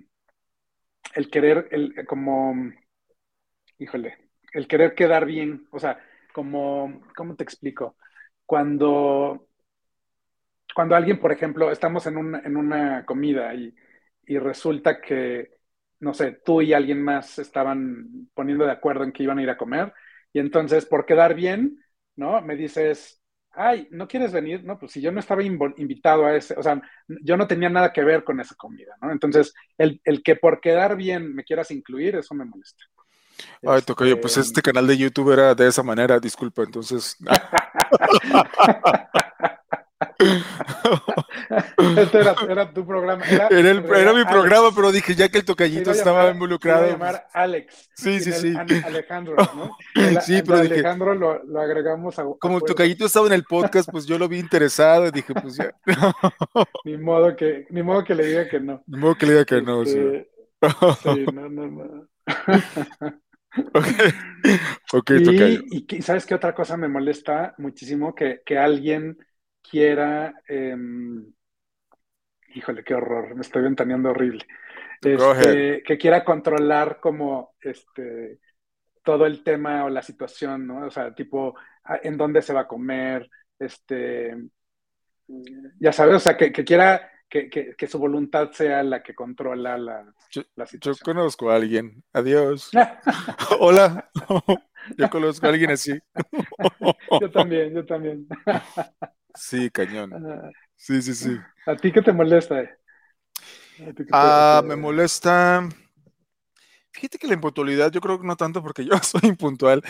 [1.30, 2.54] querer, el, como,
[3.78, 5.66] híjole, el querer quedar bien.
[5.70, 5.98] O sea,
[6.32, 7.96] como, ¿cómo te explico?
[8.46, 9.48] Cuando,
[10.74, 13.74] cuando alguien, por ejemplo, estamos en, un, en una comida y,
[14.26, 15.58] y resulta que,
[16.00, 19.50] no sé, tú y alguien más estaban poniendo de acuerdo en que iban a ir
[19.50, 19.92] a comer
[20.38, 22.40] y entonces, por quedar bien, ¿no?
[22.42, 23.20] Me dices,
[23.50, 24.62] ay, ¿no quieres venir?
[24.62, 27.92] No, pues si yo no estaba invitado a ese, o sea, yo no tenía nada
[27.92, 29.10] que ver con esa comida, ¿no?
[29.10, 32.84] Entonces, el, que por quedar bien me quieras incluir, eso me molesta.
[33.66, 37.16] Ay, Tocayo, pues este, este canal de YouTube era de esa manera, disculpa, entonces.
[41.96, 43.24] este era, tu programa.
[43.24, 43.48] Era,
[44.14, 46.86] mi programa, pero dije ya que el tocallito estaba involucrado.
[46.86, 47.88] A llamar Alex.
[47.94, 48.52] Sí, sí, sí.
[48.84, 49.76] Alejandro, ¿no?
[50.22, 52.24] sí, pero dije, Alejandro lo, agregamos a.
[52.40, 55.56] Como el tocallito estaba en el podcast, pues yo lo vi interesado y dije, pues
[55.56, 55.72] ya.
[56.84, 58.82] ni, modo que, ni modo que le diga que no.
[58.86, 59.98] Ni modo que le diga que no, sí.
[59.98, 60.28] Este,
[61.02, 62.08] sí, no, no, no.
[64.92, 65.22] okay,
[65.70, 69.16] y, y, sabes qué otra cosa me molesta muchísimo que, que alguien
[69.68, 71.32] quiera, em,
[72.54, 74.46] híjole, qué horror, me estoy ventaneando horrible,
[75.00, 78.40] este, que quiera controlar como este,
[79.02, 80.86] todo el tema o la situación, ¿no?
[80.86, 81.54] O sea, tipo,
[82.02, 84.36] en dónde se va a comer, este,
[85.78, 90.14] ya sabes, o sea, que, quiera que, su voluntad sea la que controla la,
[90.56, 90.94] la situación.
[90.94, 92.02] Yo conozco a alguien.
[92.12, 92.70] Adiós.
[93.60, 94.10] Hola.
[94.96, 95.98] yo conozco a alguien así.
[97.20, 98.26] yo también, yo también.
[99.38, 100.12] Sí, cañón.
[100.76, 101.36] Sí, sí, sí.
[101.66, 102.62] ¿A ti qué te molesta?
[104.12, 105.68] ah, me molesta.
[106.90, 109.82] Fíjate que la impuntualidad, yo creo que no tanto porque yo soy impuntual.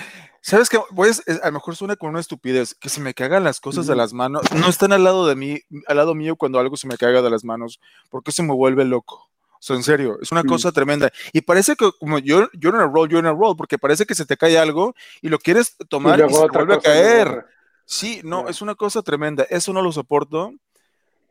[0.42, 0.78] ¿Sabes qué?
[0.94, 3.96] Pues, a lo mejor suena con una estupidez, que se me cagan las cosas de
[3.96, 4.42] las manos.
[4.54, 7.30] No están al lado de mí, al lado mío cuando algo se me caga de
[7.30, 7.80] las manos,
[8.11, 9.30] porque se me vuelve loco.
[9.52, 11.11] O sea, en serio, es una cosa tremenda.
[11.32, 14.06] Y parece que como yo, yo en el roll, yo en el roll, porque parece
[14.06, 17.44] que se te cae algo y lo quieres tomar y, se vuelve a caer.
[17.90, 19.44] Sí, no, es una cosa tremenda.
[19.48, 20.53] Eso no lo soporto.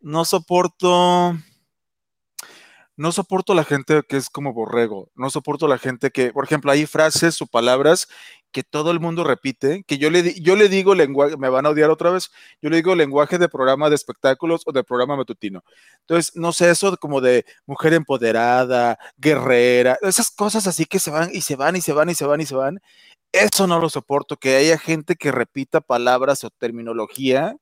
[0.02, 1.38] No soporto.
[2.96, 5.12] No soporto la gente que es como borrego.
[5.14, 8.08] No soporto la gente que, por ejemplo, hay frases o palabras
[8.52, 11.70] que todo el mundo repite, que yo le, yo le digo lenguaje, me van a
[11.70, 15.64] odiar otra vez, yo le digo lenguaje de programa de espectáculos o de programa matutino.
[16.00, 21.30] Entonces, no sé, eso como de mujer empoderada, guerrera, esas cosas así que se van
[21.34, 22.82] y se van y se van y se van y se van
[23.32, 27.58] Eso no lo soporto, que haya gente que repita palabras o terminología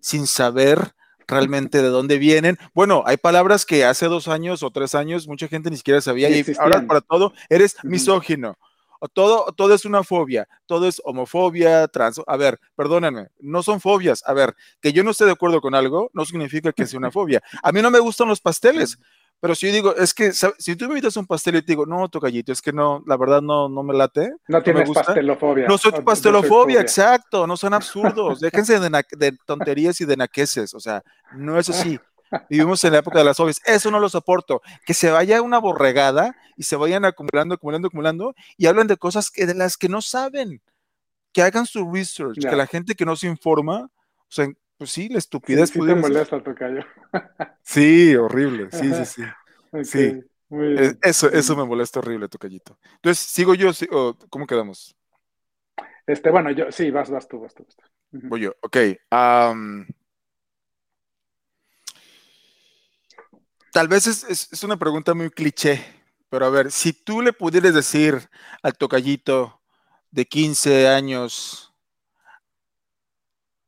[0.00, 0.94] sin saber
[1.26, 2.58] realmente de dónde vienen.
[2.74, 6.30] Bueno, hay palabras que hace dos años o tres años mucha gente ni siquiera sabía
[6.30, 8.56] y ahora para todo eres misógino.
[8.98, 12.20] O todo, todo es una fobia, todo es homofobia, trans.
[12.26, 14.22] A ver, perdónenme, no son fobias.
[14.26, 17.10] A ver, que yo no esté de acuerdo con algo no significa que sea una
[17.10, 17.42] fobia.
[17.62, 18.98] A mí no me gustan los pasteles.
[19.40, 21.84] Pero si yo digo, es que si tú me invitas un pastel y te digo,
[21.84, 24.32] no, tocallito, es que no, la verdad no, no me late.
[24.48, 25.68] No tienes pastelofobia.
[25.68, 28.40] No soy pastelofobia, exacto, no son absurdos.
[28.40, 31.02] Déjense de, tonterías y de naqueses, o sea,
[31.34, 31.98] no es así.
[32.48, 33.60] Vivimos en la época de las fobias.
[33.64, 34.60] Eso no lo soporto.
[34.84, 39.30] Que se vaya una borregada y se vayan acumulando, acumulando, acumulando y hablan de cosas
[39.30, 40.60] que, de las que no saben.
[41.32, 43.90] Que hagan su research, que la gente que no se informa,
[44.22, 45.70] o sea, pues sí, la estupidez.
[45.70, 46.84] Sí, sí te molesta, tocayo.
[47.62, 48.68] sí, horrible.
[48.70, 49.84] Sí, sí, sí.
[49.84, 50.20] sí.
[51.02, 52.78] Eso, eso me molesta horrible, tocallito.
[52.96, 53.70] Entonces, ¿sigo yo?
[54.30, 54.96] ¿Cómo quedamos?
[56.06, 57.66] Este, bueno, yo, sí, vas, vas tú, vas tú.
[58.12, 58.76] Voy yo, ok.
[63.72, 65.84] tal vez es, es, una pregunta muy cliché,
[66.30, 68.30] pero a ver, si tú le pudieras decir
[68.62, 69.60] al tocallito
[70.10, 71.74] de 15 años,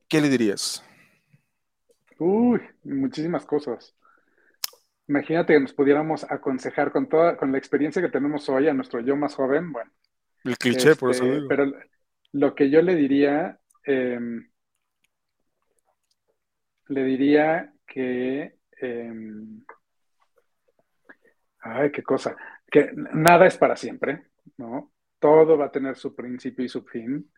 [0.09, 0.83] ¿qué le dirías?
[2.19, 3.95] Uy, muchísimas cosas.
[5.07, 9.01] Imagínate que nos pudiéramos aconsejar con toda, con la experiencia que tenemos hoy a nuestro
[9.01, 9.91] yo más joven, bueno.
[10.45, 11.73] El cliché, por eso este, Pero
[12.33, 14.51] lo que yo le diría, em,
[16.89, 19.65] le diría que, em,
[21.61, 22.37] ay, qué cosa,
[22.71, 24.27] que nada es para siempre,
[24.59, 24.93] ¿no?
[25.19, 27.31] Todo va a tener su principio y su fin,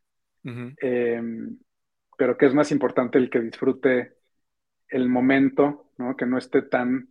[0.42, 1.56] em,
[2.18, 4.19] pero que es más importante el que disfrute
[4.90, 6.16] el momento, ¿no?
[6.16, 7.10] que no esté tan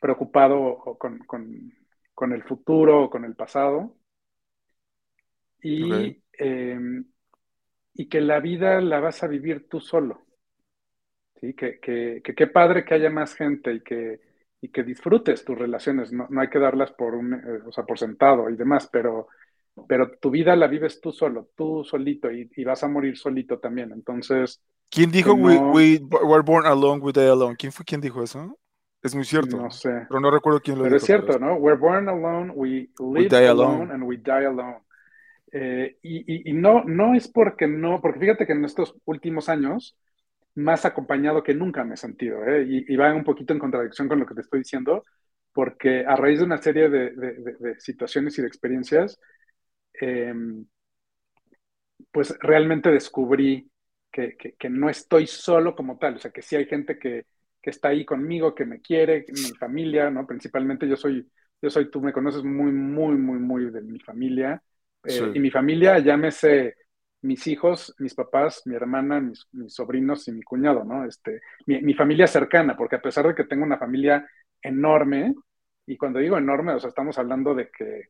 [0.00, 3.96] preocupado con, el futuro o con el pasado.
[5.62, 7.06] Y, em,
[7.94, 10.26] y, que la vida la vas a vivir tú solo.
[11.40, 11.54] ¿sí?
[11.54, 14.20] Que, qué padre que haya más gente y que,
[14.60, 16.12] y que disfrutes tus relaciones.
[16.12, 19.28] No, hay que darlas por, un, eh, o sea, por sentado y demás, pero,
[19.88, 23.58] pero tu vida la vives tú solo, tú solito y, y vas a morir solito
[23.58, 23.92] también.
[23.92, 24.62] Entonces,
[24.94, 27.56] ¿Quién dijo we, we, were born alone, we die alone?
[27.56, 28.56] ¿Quién fue quien dijo eso?
[29.02, 29.56] Es muy cierto.
[29.56, 30.06] No sé.
[30.08, 31.02] Pero no recuerdo quién lo pero dijo.
[31.02, 31.56] es cierto, ¿no?
[31.56, 33.92] We're born alone, we live alone.
[33.92, 34.78] and we die alone.
[35.50, 39.96] Eh, y, y, no, no es porque no, porque fíjate que en estos últimos años,
[40.54, 42.64] más acompañado que nunca me he sentido, ¿eh?
[42.68, 45.04] y, y, va un poquito en contradicción con lo que te estoy diciendo,
[45.52, 49.20] porque a raíz de una serie de, de, de, situaciones y de experiencias,
[50.00, 50.34] eh,
[52.10, 53.70] pues realmente descubrí
[54.14, 57.26] que, no estoy solo como tal, o sea, que sí hay gente que,
[57.62, 60.26] está ahí conmigo, que me quiere, mi familia, ¿no?
[60.26, 61.26] Principalmente yo soy,
[61.62, 64.62] yo soy, tú me conoces muy, muy, muy, muy de mi familia.
[65.02, 66.74] Eh, y mi familia, llámese
[67.22, 71.06] mis hijos, mis papás, mi hermana, mis, sobrinos y mi cuñado, ¿no?
[71.06, 74.28] Este, mi, familia cercana, porque a pesar de que tengo una familia
[74.60, 75.34] enorme,
[75.86, 78.08] y cuando digo enorme, o sea, estamos hablando de que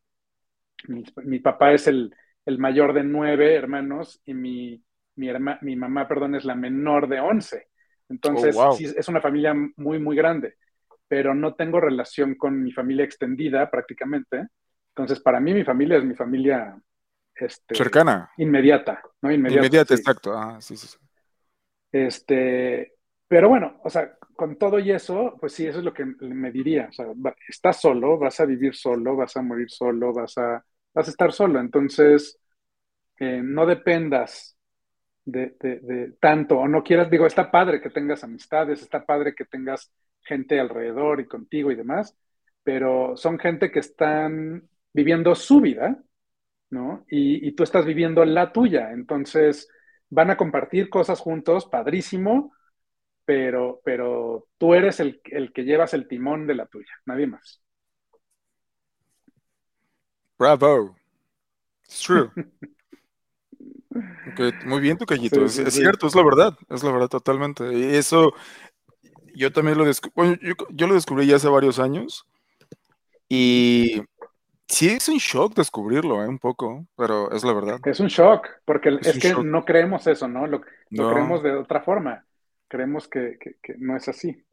[0.88, 2.12] mi, papá es el,
[2.44, 4.84] el, mayor de nueve hermanos y mi,
[5.16, 5.28] mi,
[5.62, 7.68] mi mamá, perdón, es la menor de 11.
[8.08, 10.56] Entonces, oh, sí, es una familia muy, muy grande,
[11.08, 14.48] pero no tengo relación con mi familia extendida prácticamente.
[14.90, 16.76] Entonces, para mí, mi familia es mi familia
[17.34, 18.30] este, cercana.
[18.36, 19.32] Inmediata, ¿no?
[19.32, 20.32] Inmediata, inmediata exacto.
[20.36, 20.98] Ah, sí, sí, sí.
[21.90, 22.94] Este,
[23.26, 26.50] pero bueno, o sea, con todo y eso, pues sí, eso es lo que me
[26.50, 26.88] diría.
[26.90, 27.06] O sea,
[27.48, 31.32] estás solo, vas a vivir solo, vas a morir solo, vas a, vas a estar
[31.32, 31.60] solo.
[31.60, 32.38] Entonces,
[33.18, 34.53] eh, no dependas
[35.24, 39.92] de, tanto, o no quieras, digo, está padre que tengas amistades, está padre que tengas
[40.22, 42.16] gente alrededor y contigo y demás,
[42.62, 46.02] pero son gente que están viviendo su vida,
[46.70, 47.04] ¿no?
[47.08, 49.68] Y, tú estás viviendo la tuya, entonces
[50.10, 52.52] van a compartir cosas juntos, padrísimo,
[53.24, 57.62] pero, pero tú eres el, el que llevas el timón de la tuya, nadie más.
[60.38, 60.96] Bravo.
[61.84, 62.30] It's true.
[64.66, 67.72] muy bien tu callito, es, cierto, es la verdad, es la verdad totalmente.
[67.72, 68.34] Y eso
[69.34, 70.38] yo también lo descubrí,
[70.70, 72.26] yo, lo descubrí ya hace varios años
[73.28, 74.02] y
[74.68, 76.28] sí es un shock descubrirlo, ¿eh?
[76.28, 77.80] un poco, pero es la verdad.
[77.84, 80.46] Es un shock, porque es, que no creemos eso, ¿no?
[80.46, 82.24] Lo, creemos de otra forma,
[82.68, 83.38] creemos que,
[83.78, 84.44] no es así.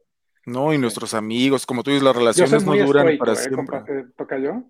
[0.44, 3.36] No, y nuestros amigos, como tú dices, las relaciones no duran para ¿eh?
[3.36, 3.78] siempre.
[3.88, 4.64] Eh, ¿Toca yo?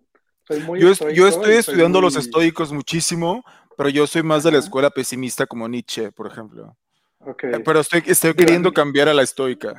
[0.79, 3.45] yo, estoy estudiando los estoicos muchísimo,
[3.77, 6.77] pero yo soy más de la escuela pesimista como Nietzsche, por ejemplo.
[7.19, 7.53] Okay.
[7.65, 9.75] Pero estoy, estoy queriendo cambiar a la estoica,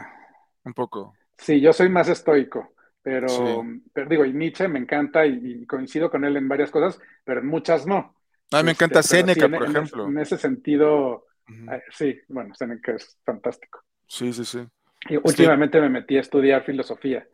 [0.64, 1.14] un poco.
[1.38, 6.24] Sí, yo soy más estoico, pero, pero digo, y Nietzsche me encanta y, coincido con
[6.24, 8.16] él en varias cosas, pero en muchas no.
[8.52, 10.08] A mí me encanta este, Seneca, por ejemplo.
[10.08, 11.26] En, ese sentido,
[11.92, 13.84] sí, bueno, Seneca es fantástico.
[14.08, 14.66] Sí, sí, sí.
[15.10, 17.28] Y últimamente me metí a estudiar filosofía.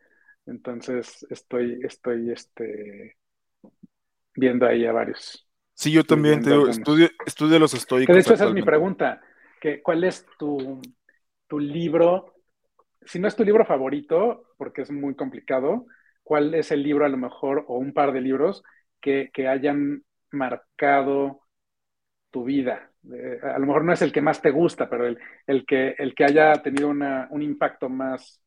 [0.46, 3.18] Entonces estoy, estoy este,
[4.34, 5.48] viendo ahí a varios.
[5.80, 8.14] Sí, yo también te digo, estudio, estudio los estoicos.
[8.14, 9.22] de hecho, esa es mi pregunta.
[9.62, 10.82] Que, ¿Cuál es tu,
[11.48, 12.36] tu libro?
[13.06, 15.86] Si no es tu libro favorito, porque es muy complicado,
[16.22, 18.62] ¿cuál es el libro a lo mejor, o un par de libros,
[19.00, 21.44] que, que hayan marcado
[22.30, 22.92] tu vida?
[23.14, 25.96] Eh, a lo mejor no es el que más te gusta, pero el, el, que,
[25.98, 28.42] el que haya tenido una, un impacto más,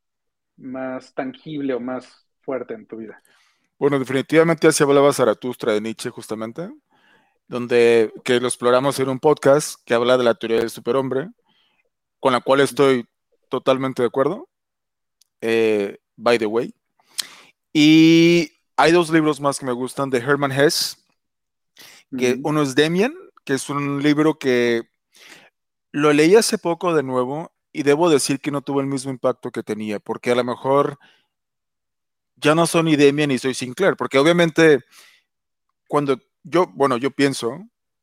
[0.58, 3.22] más tangible o más fuerte en tu vida.
[3.78, 6.68] Bueno, definitivamente así hablaba Zaratustra de Nietzsche justamente,
[7.52, 11.28] donde que lo exploramos en un podcast que habla de la teoría del superhombre,
[12.18, 13.04] con la cual estoy
[13.50, 14.48] totalmente de acuerdo.
[15.42, 16.74] Eh, by the way.
[17.70, 20.96] Y hay dos libros más que me gustan de Hermann Hesse,
[22.16, 23.12] que uno es Demian,
[23.44, 24.84] que es un libro que
[25.90, 29.50] lo leí hace poco de nuevo y debo decir que no tuvo el mismo impacto
[29.50, 30.98] que tenía, porque a lo mejor
[32.36, 34.80] ya no soy ni Demian ni soy Sinclair, porque obviamente
[35.86, 37.58] cuando yo, bueno, yo pienso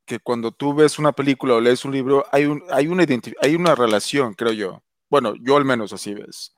[0.06, 3.06] que cuando tú ves una película o lees un libro, hay, un, hay, una,
[3.42, 4.84] hay una relación, creo yo.
[5.10, 6.56] Bueno, yo al menos así ves.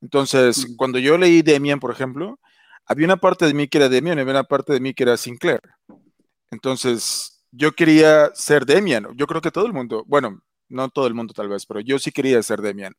[0.00, 2.38] Entonces, cuando yo leí Demian, por ejemplo,
[2.86, 5.04] había una parte de mí que era Demian y había una parte de mí que
[5.04, 5.60] era Sinclair.
[6.50, 9.08] Entonces, yo quería ser Demian.
[9.16, 11.98] Yo creo que todo el mundo, bueno, no todo el mundo tal vez, pero yo
[11.98, 12.94] sí quería ser Demian.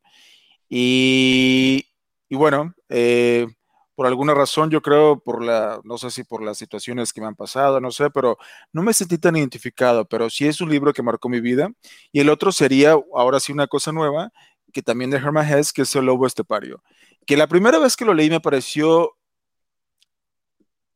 [0.70, 1.86] Y,
[2.30, 3.48] y bueno, eh,
[3.96, 7.28] por alguna razón, yo creo, por la, no sé si por las situaciones que me
[7.28, 8.38] han pasado, no sé, pero
[8.74, 11.70] no me sentí tan identificado, pero sí es un libro que marcó mi vida.
[12.12, 14.32] Y el otro sería, ahora sí, una cosa nueva,
[14.74, 16.84] que también de Herman Hesse, que es El Lobo Estepario.
[17.26, 19.16] Que la primera vez que lo leí me pareció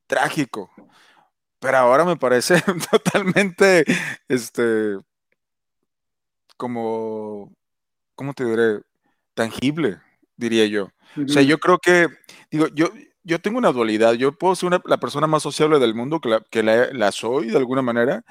[0.07, 0.69] trágico,
[1.59, 3.85] pero ahora me parece totalmente,
[4.27, 4.97] este,
[6.57, 7.53] como,
[8.15, 8.81] ¿cómo te diré?
[9.33, 10.01] Tangible,
[10.39, 10.89] diría yo.
[11.17, 12.07] O sea, yo creo que,
[12.49, 12.89] digo, yo,
[13.23, 14.13] yo tengo una dualidad.
[14.13, 17.57] Yo puedo ser la persona más sociable del mundo, que, la, que la, soy de
[17.57, 18.23] alguna manera,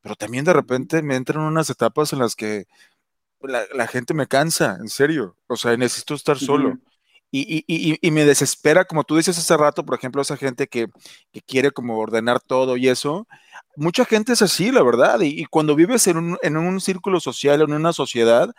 [0.00, 2.66] pero también de repente me entran unas etapas en las que
[3.40, 5.36] la, gente me cansa, en serio.
[5.46, 6.78] O sea, necesito estar solo.
[7.30, 10.88] Y, y, y, me desespera, como tú dices hace rato, por ejemplo, esa gente que,
[11.30, 13.28] que, quiere como ordenar todo y eso.
[13.76, 15.20] Mucha gente es así, la verdad.
[15.20, 18.54] Y, cuando vives en un, en un círculo social, en una sociedad,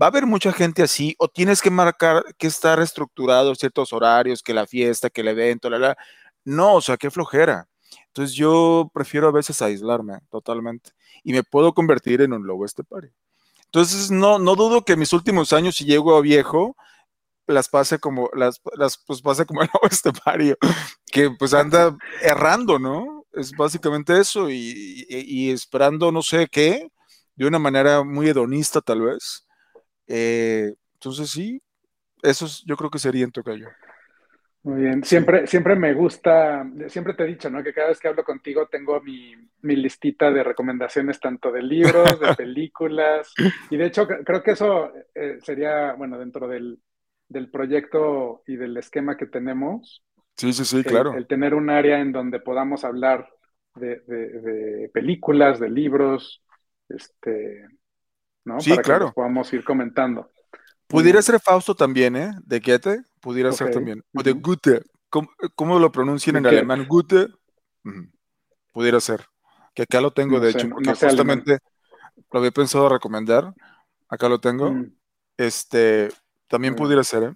[0.00, 4.42] va a haber mucha gente así, o tienes que marcar que estar estructurado ciertos horarios,
[4.42, 5.96] que la fiesta, que el evento, la, la.
[6.44, 7.68] No, o sea, qué flojera.
[8.08, 10.90] Entonces yo prefiero a veces aislarme totalmente
[11.24, 13.12] y me puedo convertir en un lobo estepario.
[13.66, 16.76] Entonces no, no dudo que mis últimos años, si llego a viejo,
[17.46, 20.56] las pase como, las, las pues pase como el lobo estepario,
[21.06, 23.26] que pues anda errando, ¿no?
[23.32, 26.88] Es básicamente eso y, y esperando no sé qué,
[27.34, 29.46] de una manera muy hedonista tal vez,
[30.06, 31.60] eh, entonces sí,
[32.22, 33.68] eso yo creo que sería en Tocayo.
[34.64, 37.64] Muy bien, siempre, siempre me gusta, siempre te he dicho, ¿no?
[37.64, 42.34] Que cada vez que hablo contigo tengo mi, listita de recomendaciones tanto de libros, de
[42.36, 43.34] películas,
[43.70, 46.78] y de hecho creo que eso eh, sería, bueno, dentro del,
[47.50, 50.04] proyecto y del esquema que tenemos.
[50.36, 51.14] Sí, sí, sí, claro.
[51.14, 53.28] El, tener un área en donde podamos hablar
[53.74, 56.40] de, de películas, de libros,
[56.88, 57.66] este,
[58.44, 58.60] ¿no?
[58.60, 59.08] Sí, claro.
[59.08, 60.30] Que podamos ir comentando.
[60.86, 62.32] Pudiera ser Fausto también, ¿eh?
[62.44, 64.04] De Goethe, pudiera ser también.
[64.14, 64.82] O de Goethe.
[65.08, 66.86] ¿Cómo, lo pronuncian en alemán?
[66.88, 67.28] Goethe.
[68.72, 69.26] Pudiera ser.
[69.74, 71.58] Que acá lo tengo, de hecho, porque justamente
[72.30, 73.54] lo había pensado recomendar.
[74.08, 74.70] Acá lo tengo.
[74.70, 74.92] Mm.
[75.38, 76.10] Este,
[76.48, 77.34] también pudiera ser, ¿eh?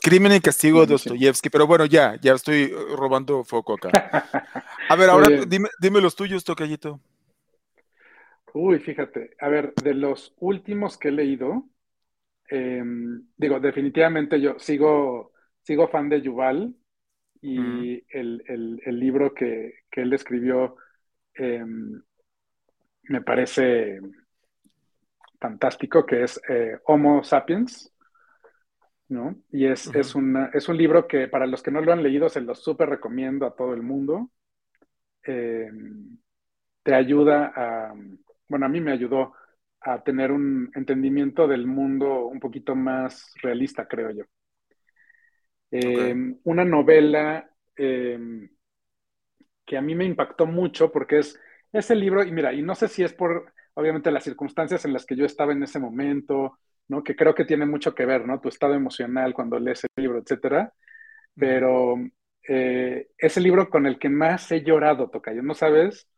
[0.00, 3.90] Crimen y castigo de Dostoyevsky, pero bueno, ya, ya estoy robando foco acá.
[4.88, 7.00] A ver, ahora dime, dime los tuyos, Tocayito.
[8.56, 11.68] Uy, fíjate, a ver, de los últimos que he leído,
[12.48, 16.72] em, digo, definitivamente yo sigo, sigo fan de Yuval
[17.40, 20.76] y el, libro que, él escribió
[21.34, 22.00] em,
[23.08, 23.98] me parece
[25.40, 27.92] fantástico, que es eh, Homo Sapiens,
[29.08, 29.34] ¿no?
[29.50, 30.14] Y es, es,
[30.54, 33.46] es un libro que para los que no lo han leído se lo súper recomiendo
[33.46, 34.30] a todo el mundo.
[35.24, 36.18] Em,
[36.84, 37.94] te ayuda a
[38.48, 39.34] bueno, a mí me ayudó
[39.80, 44.24] a tener un entendimiento del mundo un poquito más realista, creo yo.
[45.70, 48.48] Em, una novela em,
[49.66, 51.38] que a mí me impactó mucho porque es
[51.72, 55.04] ese libro, y mira, y no sé si es por, obviamente, las circunstancias en las
[55.06, 57.02] que yo estaba en ese momento, ¿no?
[57.02, 58.40] Que creo que tiene mucho que ver, ¿no?
[58.40, 60.72] Tu estado emocional cuando lees el libro, etcétera.
[61.36, 61.96] Pero
[62.48, 66.08] eh, es el libro con el que más he llorado, Tocayo, ¿no sabes?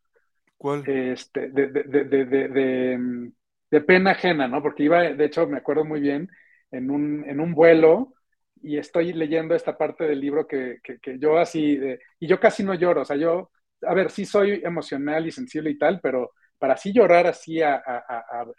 [0.56, 0.88] ¿Cuál?
[0.88, 3.30] Este, de, de, de,
[3.70, 4.62] de, pena ajena, ¿no?
[4.62, 6.30] Porque iba, de hecho, me acuerdo muy bien,
[6.70, 8.14] en un, en un vuelo
[8.62, 11.78] y estoy leyendo esta parte del libro que, que, yo así,
[12.18, 13.50] y yo casi no lloro, o sea, yo,
[13.82, 17.74] a ver, sí soy emocional y sensible y tal, pero para así llorar así a,
[17.74, 18.04] a,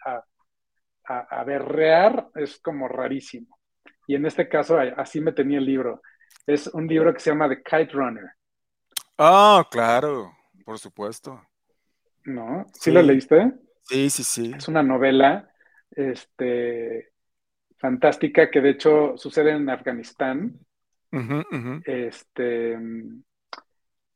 [0.04, 0.24] a,
[1.30, 3.58] a, berrear es como rarísimo.
[4.06, 6.00] Y en este caso, así me tenía el libro.
[6.46, 8.30] Es un libro que se llama The Kite Runner.
[9.18, 10.32] Ah, claro,
[10.64, 11.42] por supuesto.
[12.28, 12.66] ¿No?
[12.74, 13.52] ¿Sí, lo leíste?
[13.82, 14.52] Sí, sí, sí.
[14.54, 15.50] Es una novela
[15.90, 17.12] este,
[17.78, 20.58] fantástica que de hecho sucede en Afganistán.
[21.84, 22.78] Este,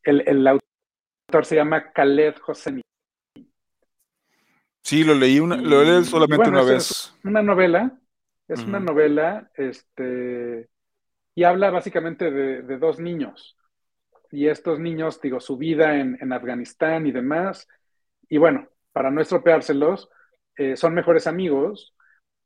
[0.02, 2.82] el, autor se llama Khaled Hosseini.
[4.82, 7.14] Sí, lo leí, una, lo leí solamente una vez.
[7.24, 7.98] una novela,
[8.46, 10.68] es una novela, este,
[11.34, 13.56] y habla básicamente de, dos niños.
[14.30, 17.68] Y estos niños, digo, su vida en, Afganistán y demás.
[18.32, 20.08] Y bueno, para no estropeárselos,
[20.56, 21.94] eh, son mejores amigos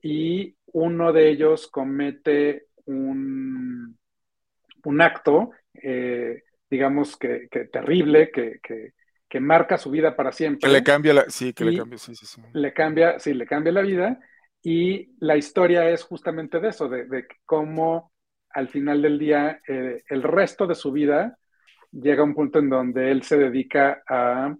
[0.02, 3.96] y uno de ellos comete un,
[4.82, 10.68] un acto, eh, digamos que, terrible, que, que, marca su vida para siempre.
[10.68, 12.42] Que le cambia la, sí, que le cambia, sí, sí, sí.
[12.52, 14.18] Le cambia, sí, le cambia la vida.
[14.62, 18.10] Y la historia es justamente de eso, de, cómo
[18.50, 21.38] al final del día eh, el resto de su vida
[21.92, 24.52] llega a un punto en donde él se dedica a,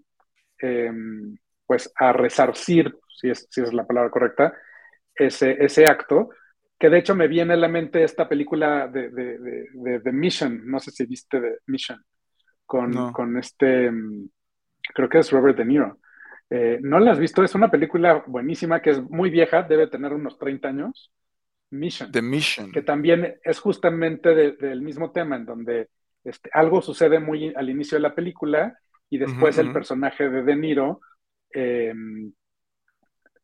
[0.59, 1.37] em,
[1.67, 4.55] pues, a resarcir, si es, si es la palabra correcta,
[5.15, 6.31] ese, ese acto,
[6.79, 10.91] que de hecho me viene a la mente esta película de, de, Mission, no sé
[10.91, 12.03] si viste de Mission,
[12.67, 14.29] con, con este, em,
[14.95, 15.99] creo que es Robert De Niro.
[16.49, 17.43] Eh, ¿No la has visto?
[17.43, 21.13] Es una película buenísima que es muy vieja, debe tener unos 30 años.
[21.71, 22.13] Mission.
[22.13, 22.71] The Mission.
[22.71, 25.89] Que también es justamente del mismo tema, en donde
[26.23, 28.79] este, algo sucede muy al inicio de la película
[29.11, 31.01] y después el personaje de De Niro
[31.51, 32.33] em,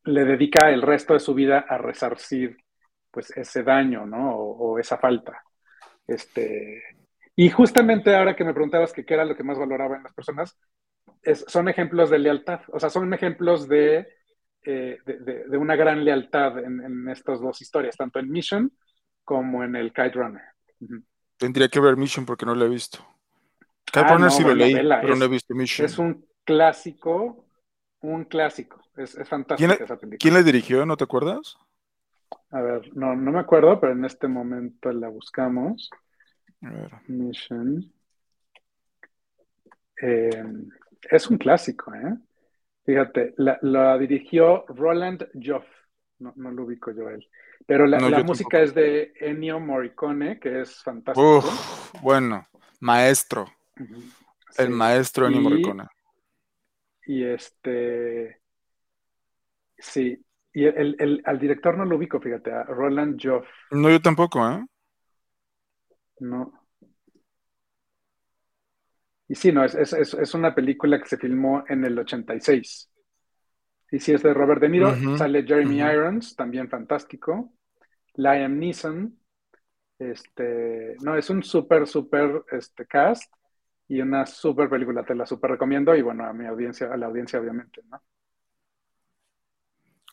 [0.05, 2.57] le dedica el resto de su vida a resarcir
[3.09, 4.35] pues ese daño, ¿no?
[4.35, 5.43] O, esa falta.
[6.07, 6.81] Este,
[7.35, 10.13] y justamente ahora que me preguntabas que qué era lo que más valoraba en las
[10.13, 10.57] personas,
[11.47, 14.07] son ejemplos de lealtad, o sea, son ejemplos de,
[14.65, 18.71] eh, de, una gran lealtad en, estas dos historias, tanto en Mission
[19.23, 20.43] como en el Kite Runner.
[21.37, 23.05] Tendría que ver Mission porque no lo he visto.
[23.85, 25.85] Kite ah, Runner sí lo leí, pero no he visto Mission.
[25.85, 27.45] Es un clásico,
[28.01, 28.81] un clásico.
[28.95, 30.17] Es, es fantástica esa película.
[30.19, 30.85] ¿Quién la dirigió?
[30.85, 31.57] ¿No te acuerdas?
[32.51, 35.89] A ver, no, no me acuerdo, pero en este momento la buscamos.
[36.61, 36.91] A ver.
[37.07, 37.91] Mission.
[40.01, 40.43] Eh,
[41.09, 42.15] es un clásico, ¿eh?
[42.85, 45.65] Fíjate, la, dirigió Roland Joff,
[46.19, 47.25] no, no, lo ubico yo él.
[47.65, 51.37] Pero la, música es de Ennio Morricone, que es fantástico.
[51.37, 52.45] Uf, bueno,
[52.81, 53.45] maestro.
[54.57, 55.87] El maestro Ennio Morricone.
[57.05, 58.41] Y este.
[59.77, 60.23] Sí.
[60.53, 63.47] Y el, al director no lo ubico, fíjate, a Roland Joff.
[63.71, 64.63] No, yo tampoco, ¿eh?
[66.19, 66.53] No.
[69.27, 72.91] Y sí, no, es, es, una película que se filmó en el 86.
[73.89, 74.95] Y sí, es de Robert De Niro.
[75.17, 77.51] Sale Jeremy Irons, también fantástico.
[78.13, 79.17] Liam Neeson.
[79.97, 83.33] Este, no, es un súper, súper este, cast
[83.95, 85.03] y una súper película.
[85.03, 88.01] Te la súper recomiendo y bueno, a mi audiencia, a la audiencia obviamente, ¿no?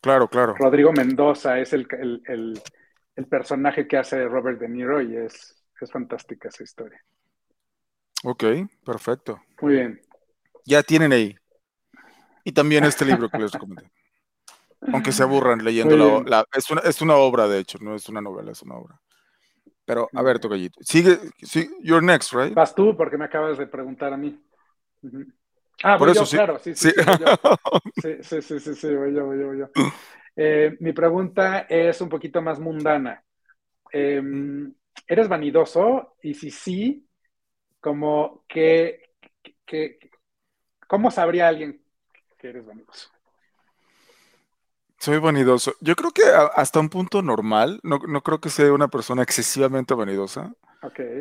[0.01, 0.55] Claro, claro.
[0.55, 1.87] Rodrigo Mendoza es el,
[3.21, 7.03] el personaje que hace Robert De Niro y es, es fantástica esa historia.
[8.25, 8.45] Ok,
[8.85, 9.41] perfecto.
[9.61, 10.01] Muy bien.
[10.65, 11.37] Ya tienen ahí.
[12.45, 13.91] Y también este libro que les comenté.
[14.93, 18.23] Aunque se aburran leyendo la, es, una, es una obra, de hecho, no es una
[18.23, 18.99] novela, es una obra.
[19.91, 20.79] Pero, a ver, Tocallito.
[20.85, 22.55] Sigue, sigue, you're next, right?
[22.55, 24.41] Vas tú, porque me acabas de preguntar a mí.
[25.83, 26.37] Ah, Por voy eso, yo, sí.
[26.37, 26.91] claro, sí, sí,
[28.01, 28.23] sí.
[28.23, 29.69] Sí, sí, sí, sí, voy yo, voy yo, voy yo.
[30.37, 33.25] Eh, mi pregunta es un poquito más mundana.
[33.91, 34.73] Em,
[35.09, 36.15] ¿Eres vanidoso?
[36.23, 37.09] Y si sí,
[37.81, 39.11] como que,
[40.87, 41.83] ¿cómo sabría alguien
[42.39, 43.11] que eres vanidoso?
[45.01, 45.75] Soy vanidoso.
[45.81, 46.23] Yo creo que
[46.55, 50.53] hasta un punto normal, no, creo que sea una persona excesivamente vanidosa.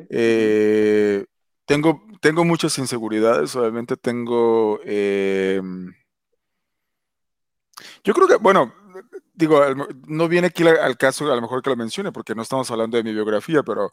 [0.10, 1.26] Eh,
[1.66, 4.82] tengo, tengo muchas inseguridades, obviamente tengo...
[4.84, 5.62] Eh,
[8.04, 8.74] yo creo que, bueno,
[9.40, 9.62] digo,
[10.08, 12.98] no viene aquí al caso, a lo mejor que lo mencione, porque no estamos hablando
[12.98, 13.90] de mi biografía, pero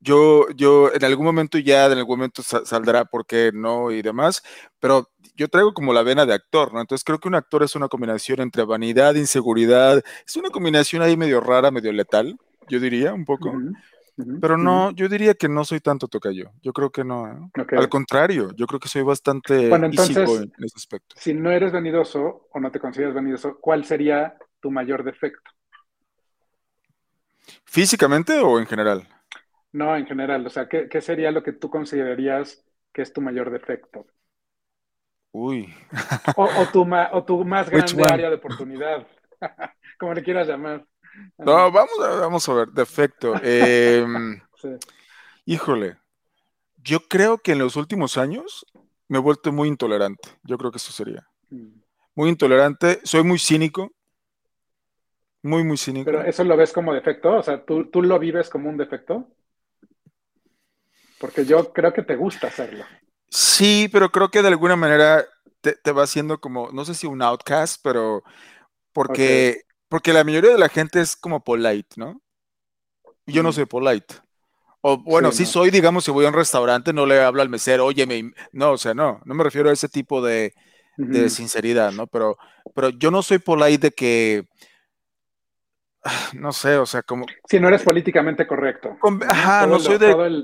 [0.00, 4.42] yo, yo en algún momento ya, en algún momento saldrá por qué no y demás,
[4.78, 6.80] pero yo traigo como la vena de actor, ¿no?
[6.80, 11.16] Entonces creo que un actor es una combinación entre vanidad, inseguridad, es una combinación ahí
[11.16, 12.36] medio rara, medio letal,
[12.68, 13.50] yo diría un poco.
[14.42, 16.52] Pero no, yo diría que no soy tanto tocayo.
[16.62, 17.26] Yo creo que no.
[17.26, 17.66] ¿eh?
[17.76, 21.16] Al contrario, yo creo que soy bastante bueno, entonces, en ese aspecto.
[21.18, 25.50] Si no eres vanidoso o no te consideras vanidoso, ¿cuál sería tu mayor defecto?
[27.64, 29.06] ¿Físicamente o en general?
[29.72, 30.46] No, en general.
[30.46, 34.06] O sea, ¿qué, qué sería lo que tú considerarías que es tu mayor defecto?
[35.32, 35.74] Uy.
[36.36, 39.06] o, o, tu, o tu más grande área de oportunidad,
[39.98, 40.86] como le quieras llamar.
[41.38, 43.34] No, vamos a, vamos a ver, defecto.
[43.42, 44.40] Em,
[45.44, 45.96] híjole,
[46.76, 48.66] yo creo que en los últimos años
[49.08, 50.28] me he vuelto muy intolerante.
[50.44, 51.26] Yo creo que eso sería.
[51.50, 51.80] Mm.
[52.14, 53.90] Muy intolerante, soy muy cínico.
[55.42, 56.04] Muy, muy cínico.
[56.04, 59.28] Pero eso lo ves como defecto, o sea, ¿tú, tú lo vives como un defecto?
[61.18, 62.84] Porque yo creo que te gusta hacerlo.
[63.28, 65.24] Sí, pero creo que de alguna manera
[65.60, 68.22] te, va haciendo como, no sé si un outcast, pero
[68.92, 69.62] porque
[69.92, 72.22] porque la mayoría de la gente es como polite, ¿no?
[73.26, 74.14] Yo no soy polite.
[74.80, 77.84] O bueno, sí, soy, digamos, si voy a un restaurante, no le hablo al mesero,
[77.84, 78.32] oye, me...
[78.52, 80.54] no, o sea, no, no me refiero a ese tipo de,
[81.28, 82.06] sinceridad, ¿no?
[82.06, 82.38] Pero,
[82.74, 84.48] pero yo no soy polite de que,
[86.34, 87.26] no sé, o sea, como...
[87.48, 88.96] Si no eres políticamente correcto.
[89.28, 90.42] ajá, no soy de...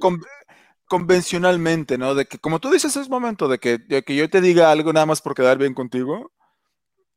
[0.87, 2.15] convencionalmente, ¿no?
[2.15, 5.07] De que, como tú dices, es momento de que, que yo te diga algo nada
[5.07, 6.33] más por quedar bien contigo.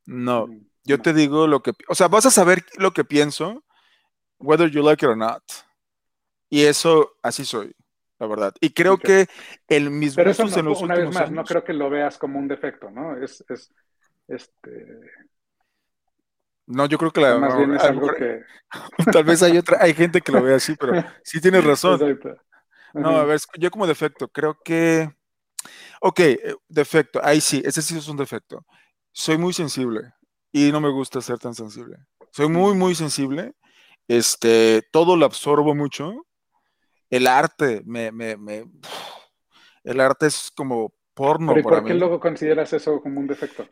[0.05, 0.47] No.
[0.83, 3.63] Yo te digo lo que, o sea, vas a saber lo que pienso,
[4.39, 5.43] whether you like it or not.
[6.49, 7.73] Y eso, así soy,
[8.19, 8.53] la verdad.
[8.59, 9.27] Y creo que
[9.67, 12.47] el mismo Pero eso no, una vez más, no creo que lo veas como un
[12.47, 13.15] defecto, ¿no?
[13.23, 13.71] Es, es
[14.27, 14.87] este...
[16.71, 18.41] No, yo creo que la más bien es algo que...
[19.11, 20.93] Tal vez hay otra, hay gente que lo ve así, pero
[21.23, 22.19] sí tienes razón.
[22.93, 25.09] No, a ver, yo como defecto, creo que.
[26.01, 28.65] Ok, eh, defecto, ahí sí, ese sí es un defecto.
[29.11, 30.13] Soy muy sensible
[30.51, 31.97] y no me gusta ser tan sensible.
[32.31, 33.53] Soy muy, muy sensible.
[34.07, 36.25] Este, todo lo absorbo mucho.
[37.09, 38.65] El arte, me, me, me
[39.83, 43.67] el arte es como porno ¿Pero por qué luego consideras eso como un defecto?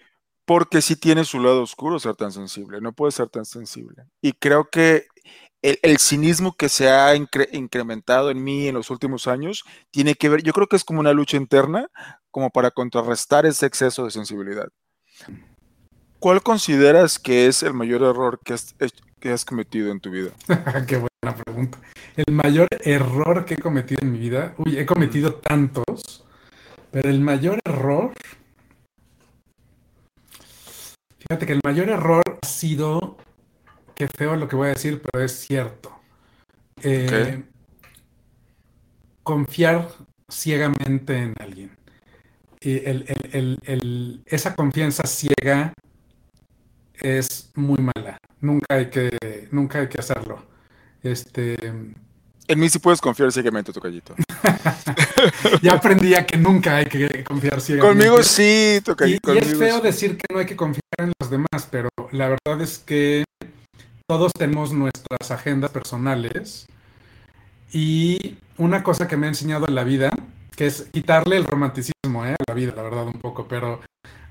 [0.49, 4.05] Porque sí tiene su lado oscuro ser tan sensible, no puede ser tan sensible.
[4.19, 5.05] Y creo que
[5.61, 10.41] el, cinismo que se ha incrementado en mí en los últimos años tiene que ver,
[10.41, 11.87] yo creo que es como una lucha interna,
[12.31, 14.69] como para contrarrestar ese exceso de sensibilidad.
[16.17, 18.73] ¿Cuál consideras que es el mayor error que has,
[19.19, 20.31] que has cometido en tu vida?
[20.87, 21.77] Qué buena pregunta.
[22.15, 26.25] El mayor error que he cometido en mi vida, uy, he cometido tantos,
[26.89, 28.13] pero el mayor error,
[31.19, 33.17] fíjate que el mayor error ha sido,
[33.95, 35.99] qué feo lo que voy a decir, pero es cierto.
[36.81, 37.43] Eh,
[39.23, 39.89] confiar
[40.29, 41.77] ciegamente en alguien.
[42.61, 42.81] Y
[44.25, 45.73] esa confianza ciega
[46.93, 48.17] es muy mala.
[48.41, 50.45] Nunca hay que, nunca hay que hacerlo.
[51.01, 51.55] Este.
[52.47, 54.15] En mí sí puedes confiar ciegamente, Tocallito.
[55.61, 57.95] ya aprendí a que nunca hay que confiar ciegamente.
[57.95, 59.33] Conmigo sí, Tocallito.
[59.35, 62.61] Y, es feo decir que no hay que confiar en los demás, pero la verdad
[62.61, 63.23] es que
[64.07, 66.67] todos tenemos nuestras agendas personales.
[67.71, 70.09] Y una cosa que me ha enseñado en la vida,
[70.55, 72.33] que es quitarle el romanticismo ¿eh?
[72.33, 73.81] a la vida, la verdad, un poco, pero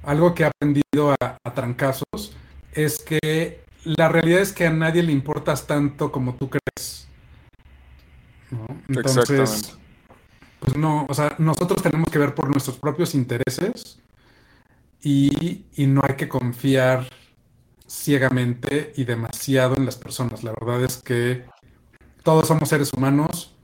[0.03, 2.33] algo que he aprendido a, a trancazos
[2.73, 7.09] es que la realidad es que a nadie le importas tanto como tú crees.
[8.89, 9.79] Entonces,
[10.59, 14.01] pues no, o sea, nosotros tenemos que ver por nuestros propios intereses
[15.03, 17.09] y, no hay que confiar
[17.87, 20.45] ciegamente y demasiado en las personas.
[20.45, 21.45] La verdad es que
[22.23, 23.55] todos somos seres humanos,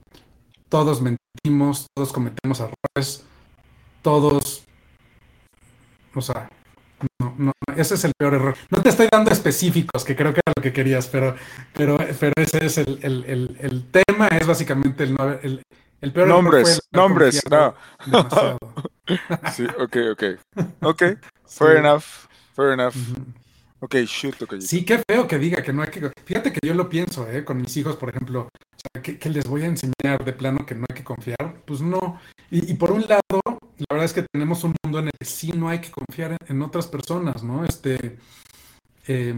[0.68, 3.24] todos mentimos, todos cometemos errores,
[4.02, 4.64] todos,
[6.14, 6.48] o sea,
[7.18, 8.56] no, no, ese es el peor error.
[8.70, 11.34] No te estoy dando específicos, que creo que era lo que querías, pero,
[11.74, 15.62] pero, pero ese es el, el, el, tema, es básicamente el, el,
[16.00, 17.08] el peor nombres, error.
[17.08, 17.74] nombres, no.
[19.52, 20.22] Sí, ok, ok.
[20.82, 21.02] Ok,
[21.46, 22.04] fair enough,
[22.54, 22.94] fair enough.
[23.80, 24.62] Ok, shoot, okay.
[24.62, 26.10] Sí, qué feo que diga que no hay que...
[26.24, 27.44] Fíjate que yo lo pienso, ¿eh?
[27.44, 28.48] Con mis hijos, por ejemplo.
[28.96, 31.62] O ¿qué, les voy a enseñar de plano que no hay que confiar?
[31.66, 32.18] Pues no.
[32.50, 33.42] Y, y por un lado,
[33.76, 36.36] la verdad es que tenemos un mundo en el que sí no hay que confiar
[36.46, 37.64] en, otras personas, ¿no?
[37.64, 38.18] Este,
[39.06, 39.34] eh,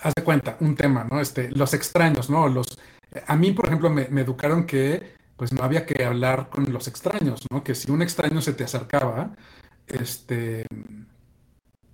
[0.00, 1.20] haz de cuenta, un tema, ¿no?
[1.20, 2.48] Este, los extraños, ¿no?
[2.48, 2.78] Los,
[3.26, 7.40] a mí, por ejemplo, me, educaron que pues no había que hablar con los extraños,
[7.50, 7.64] ¿no?
[7.64, 9.34] Que si un extraño se te acercaba,
[9.88, 10.64] este,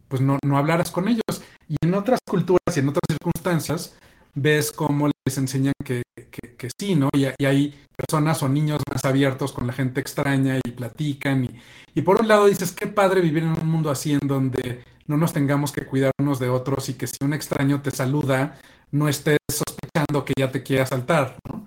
[0.07, 1.41] pues no, no hablaras con ellos.
[1.67, 3.97] Y en otras culturas y en otras circunstancias,
[4.35, 7.09] ves cómo les enseñan que, que, sí, ¿no?
[7.15, 11.45] Y, hay personas o niños más abiertos con la gente extraña y platican.
[11.45, 11.59] Y,
[11.95, 15.17] y, por un lado dices, qué padre vivir en un mundo así en donde no
[15.17, 18.59] nos tengamos que cuidar unos de otros y que si un extraño te saluda,
[18.91, 21.67] no estés sospechando que ya te quiere asaltar, ¿no?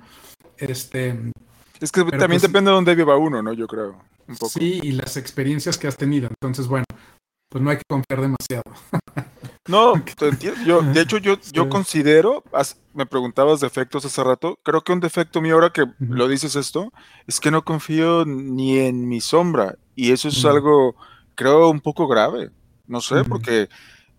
[0.58, 1.32] Este,
[1.82, 3.54] es que también pues depende de dónde viva uno, ¿no?
[3.54, 3.98] Yo creo.
[4.28, 4.52] Un poco.
[4.52, 6.30] Sí, y las experiencias que has tenido.
[6.30, 6.86] Entonces, bueno,
[7.50, 8.64] pues no hay que confiar demasiado.
[9.68, 9.94] No,
[10.66, 12.44] Yo, de hecho, yo, yo considero,
[12.94, 16.92] me preguntabas defectos hace rato, creo que un defecto mío ahora que lo dices esto,
[17.28, 19.78] es que no confío ni en mi sombra.
[19.96, 20.96] Y eso es algo,
[21.36, 22.50] creo, un poco grave.
[22.88, 23.70] No sé, porque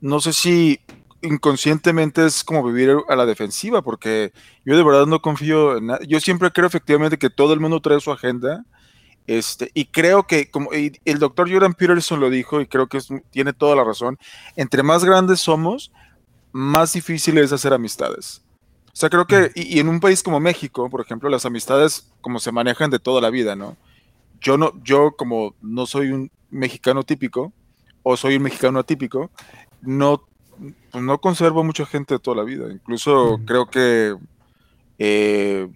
[0.01, 0.81] no sé si
[1.23, 4.33] inconscientemente es como vivir a la defensiva, porque
[4.65, 6.01] yo de verdad no confío en nada.
[6.07, 8.65] Yo siempre creo efectivamente que todo el mundo trae su agenda
[9.27, 12.99] este, y creo que, como el doctor Jordan Peterson lo dijo, y creo que
[13.31, 14.19] tiene toda la razón,
[14.57, 15.93] entre más grandes somos,
[16.51, 18.43] más difícil es hacer amistades.
[18.87, 22.41] O sea, creo que, y, en un país como México, por ejemplo, las amistades como
[22.41, 23.77] se manejan de toda la vida, ¿no?
[24.41, 27.53] Yo no, yo como no soy un mexicano típico,
[28.03, 29.31] o soy un mexicano atípico,
[29.81, 30.27] no,
[30.91, 32.71] pues no conservo mucha gente de toda la vida.
[32.71, 34.17] Incluso creo que
[34.99, 35.69] eh,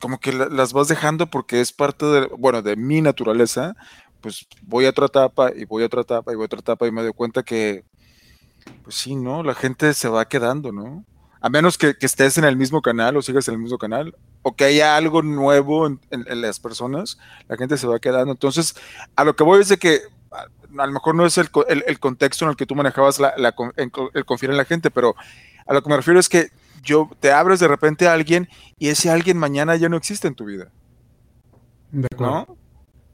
[0.00, 3.76] como que las vas dejando porque es parte de, bueno, de mi naturaleza,
[4.20, 6.86] pues voy a otra etapa y voy a otra etapa y voy a otra etapa
[6.86, 7.84] y me doy cuenta que,
[8.82, 9.42] pues sí, ¿no?
[9.42, 11.04] La gente se va quedando, ¿no?
[11.40, 14.54] A menos que, estés en el mismo canal o sigas en el mismo canal o
[14.54, 16.00] que haya algo nuevo en,
[16.40, 17.18] las personas,
[17.48, 18.32] la gente se va quedando.
[18.32, 18.74] Entonces,
[19.16, 20.02] a lo que voy es de que
[20.32, 21.50] a, lo mejor no es el,
[22.00, 23.34] contexto en el que tú manejabas la,
[23.76, 25.14] el confiar en la gente, pero
[25.66, 26.50] a lo que me refiero es que
[26.82, 30.34] yo te abres de repente a alguien y ese alguien mañana ya no existe en
[30.34, 30.70] tu vida.
[31.90, 32.56] De acuerdo.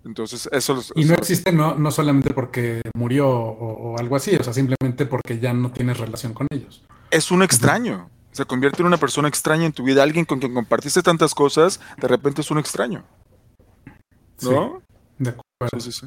[0.04, 0.80] Entonces, eso...
[0.94, 5.38] Y no existe no, no solamente porque murió o, algo así, o sea, simplemente porque
[5.38, 6.82] ya no tienes relación con ellos.
[7.10, 8.08] Es un extraño.
[8.32, 10.02] Se convierte en una persona extraña en tu vida.
[10.02, 13.04] Alguien con quien compartiste tantas cosas, de repente es un extraño.
[14.40, 14.80] ¿No?
[15.18, 15.80] de acuerdo.
[15.80, 16.06] Sí, sí, sí.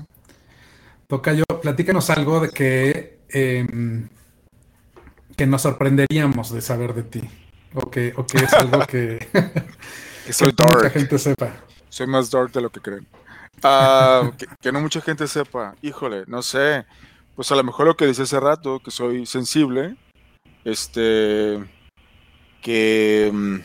[1.12, 4.08] Tocayo, platícanos algo de que, em,
[5.36, 7.22] que nos sorprenderíamos de saber de ti.
[7.74, 9.28] O que, es algo que,
[10.26, 10.74] que soy dark.
[10.74, 11.54] mucha gente sepa.
[11.90, 13.06] Soy más dark de lo que creen.
[13.62, 14.32] Ah,
[14.62, 15.76] que, no mucha gente sepa.
[15.82, 16.86] Híjole, no sé.
[17.36, 19.98] Pues a lo mejor lo que dice hace rato, que soy sensible.
[20.64, 21.60] Este.
[22.62, 23.30] Que.
[23.34, 23.60] Mm,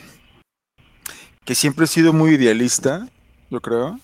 [1.45, 3.07] que siempre he sido muy idealista,
[3.49, 4.01] yo creo.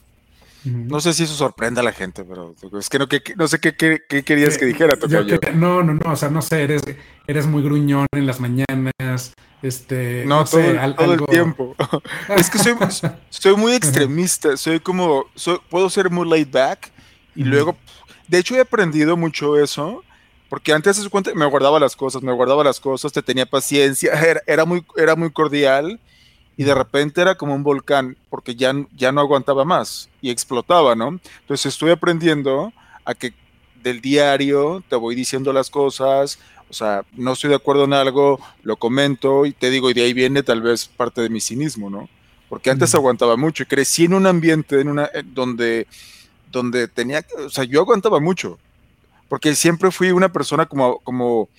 [0.66, 3.60] No sé si eso sorprende a la gente, pero es que no, que, no sé
[3.60, 4.96] qué, querías que dijera.
[5.54, 6.82] no, no, no, o sea, no sé, eres,
[7.28, 10.24] eres muy gruñón en las mañanas, este...
[10.26, 11.76] No, todo, el tiempo.
[12.38, 12.76] es que soy,
[13.30, 16.92] soy muy extremista, soy como, soy, puedo ser muy laid back
[17.36, 17.76] y luego,
[18.28, 20.04] de hecho he aprendido mucho eso,
[20.50, 20.98] porque antes
[21.36, 25.16] me guardaba las cosas, me guardaba las cosas, te tenía paciencia, era, era muy, era
[25.16, 26.00] muy cordial
[26.56, 30.96] y de repente era como un volcán porque ya, ya no aguantaba más y explotaba,
[30.96, 31.20] ¿no?
[31.42, 32.72] Entonces estoy aprendiendo
[33.06, 33.34] a que
[33.82, 36.40] del diario te voy diciendo las cosas,
[36.70, 40.04] o sea, no estoy de acuerdo en algo, lo comento y te digo, y de
[40.04, 42.10] ahí viene tal vez parte de mi cinismo, ¿no?
[42.50, 45.88] Porque antes aguantaba mucho y crecí en un ambiente en una, donde,
[46.52, 48.60] donde tenía, o sea, yo aguantaba mucho,
[49.28, 51.50] porque siempre fui una persona como, como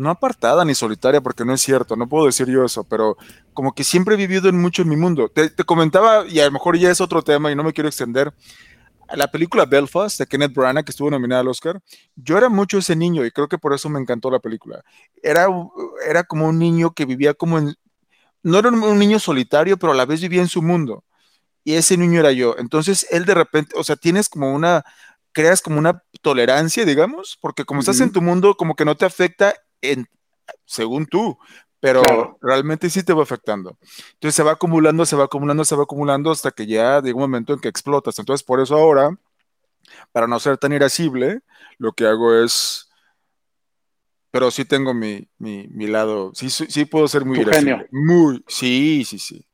[0.00, 3.18] no apartada ni solitaria, porque no es cierto, no puedo decir yo eso, pero
[3.52, 5.28] como que siempre he vivido en mucho en mi mundo.
[5.28, 8.32] Te, comentaba, y a lo mejor ya es otro tema y no me quiero extender,
[9.14, 11.82] la película Belfast de Kenneth Branagh, que estuvo nominada al Oscar,
[12.16, 14.82] yo era mucho ese niño y creo que por eso me encantó la película.
[15.22, 15.48] Era,
[16.08, 17.74] era como un niño que vivía como en...
[18.42, 21.04] No era un niño solitario, pero a la vez vivía en su mundo.
[21.62, 22.54] Y ese niño era yo.
[22.56, 24.82] Entonces él de repente, o sea, tienes como una,
[25.32, 29.04] creas como una tolerancia, digamos, porque como estás en tu mundo, como que no te
[29.04, 30.08] afecta en,
[30.64, 31.38] según tú,
[31.80, 33.78] pero realmente sí te va afectando.
[34.12, 37.22] Entonces se va acumulando, se va acumulando, se va acumulando hasta que ya llega un
[37.22, 38.18] momento en que explotas.
[38.18, 39.16] Entonces por eso ahora,
[40.12, 41.40] para no ser tan irascible,
[41.78, 42.86] lo que hago es...
[44.30, 47.88] Pero sí tengo mi, mi, lado, sí, sí puedo ser muy irascible.
[47.90, 49.44] Muy, sí, sí, sí,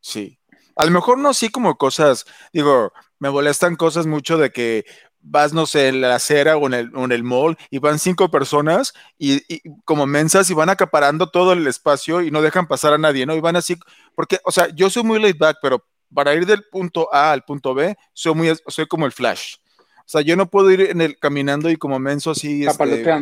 [0.00, 0.40] sí.
[0.74, 4.84] A lo mejor no así como cosas, digo, me molestan cosas mucho de que
[5.24, 8.30] vas, no sé, en la acera o en el, en el mall y van cinco
[8.30, 9.42] personas y,
[9.84, 13.34] como mensas y van acaparando todo el espacio y no dejan pasar a nadie, ¿no?
[13.34, 13.76] Y van así,
[14.14, 17.42] porque, o sea, yo soy muy laid back, pero para ir del punto A al
[17.42, 19.56] punto B, soy muy, soy como el flash.
[20.00, 22.64] O sea, yo no puedo ir en el caminando y como menso así.
[22.66, 23.18] Este,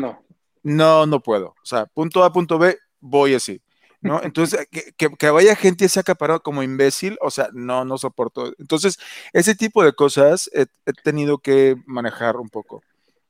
[0.64, 1.48] no, no puedo.
[1.48, 3.62] O sea, punto A, punto B, voy así.
[4.02, 4.20] ¿No?
[4.22, 8.52] Entonces, que, vaya gente se acaparado como imbécil, o sea, no, no soporto.
[8.58, 8.98] Entonces,
[9.32, 10.66] ese tipo de cosas he,
[11.02, 12.82] tenido que manejar un poco.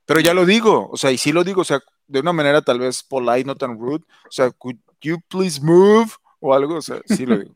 [0.05, 2.61] Pero ya lo digo, o sea, y sí lo digo, o sea, de una manera
[2.61, 6.81] tal vez polite, no tan rude, o sea, could you please move o algo, o
[6.81, 7.51] sea, sí lo digo.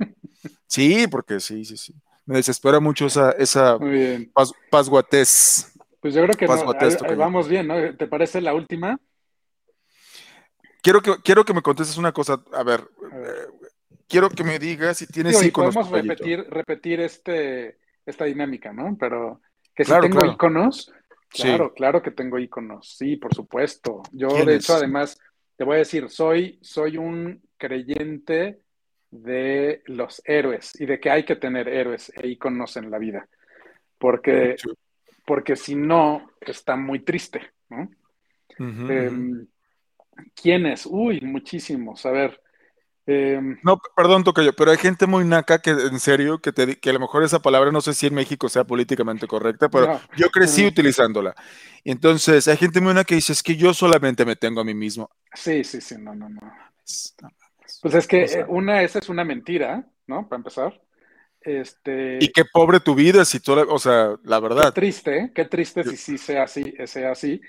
[0.67, 1.93] Sí, porque sí, sí, sí.
[2.25, 3.77] Me desespera mucho esa, esa
[4.69, 5.73] pasguatés.
[5.99, 7.95] Pues yo creo que vamos bien, ¿no?
[7.95, 8.99] ¿Te parece la última?
[10.87, 12.41] Quiero que, quiero que me contestes una cosa.
[12.53, 12.81] A ver,
[13.11, 13.47] eh,
[14.07, 15.75] quiero que me digas si tienes iconos.
[15.75, 18.95] Podemos repetir, repetir este, esta dinámica, ¿no?
[18.97, 19.41] Pero
[19.75, 20.91] que si tengo iconos,
[21.29, 24.01] claro, claro que tengo iconos, sí, por supuesto.
[24.13, 25.19] Yo, de hecho, además,
[25.57, 28.61] te voy a decir, soy, soy un creyente
[29.11, 33.27] de los héroes y de que hay que tener héroes e iconos en la vida.
[33.97, 34.55] Porque,
[35.25, 37.89] porque si no, está muy triste, ¿no?
[38.59, 39.47] Em,
[40.35, 40.85] ¿Quiénes?
[40.85, 42.05] Uy, muchísimos.
[42.05, 42.41] A ver.
[43.05, 46.89] Em, no, perdón, Tocayo, pero hay gente muy naca que, en serio, que, te, que
[46.89, 50.29] a lo mejor esa palabra no sé si en México sea políticamente correcta, pero yo
[50.29, 51.33] crecí utilizándola.
[51.85, 54.73] Entonces, hay gente muy naca que dice, es que yo solamente me tengo a mí
[54.73, 55.09] mismo.
[55.33, 56.41] Sí, sí, sí, no, no, no.
[57.81, 60.27] Pues es que eh, una, esa es una mentira, ¿no?
[60.27, 60.81] Para empezar.
[61.39, 62.17] Este...
[62.19, 64.73] Y qué pobre tu vida si tú, o sea, la verdad.
[64.73, 67.39] Qué triste, qué triste si sí sea así, sea así.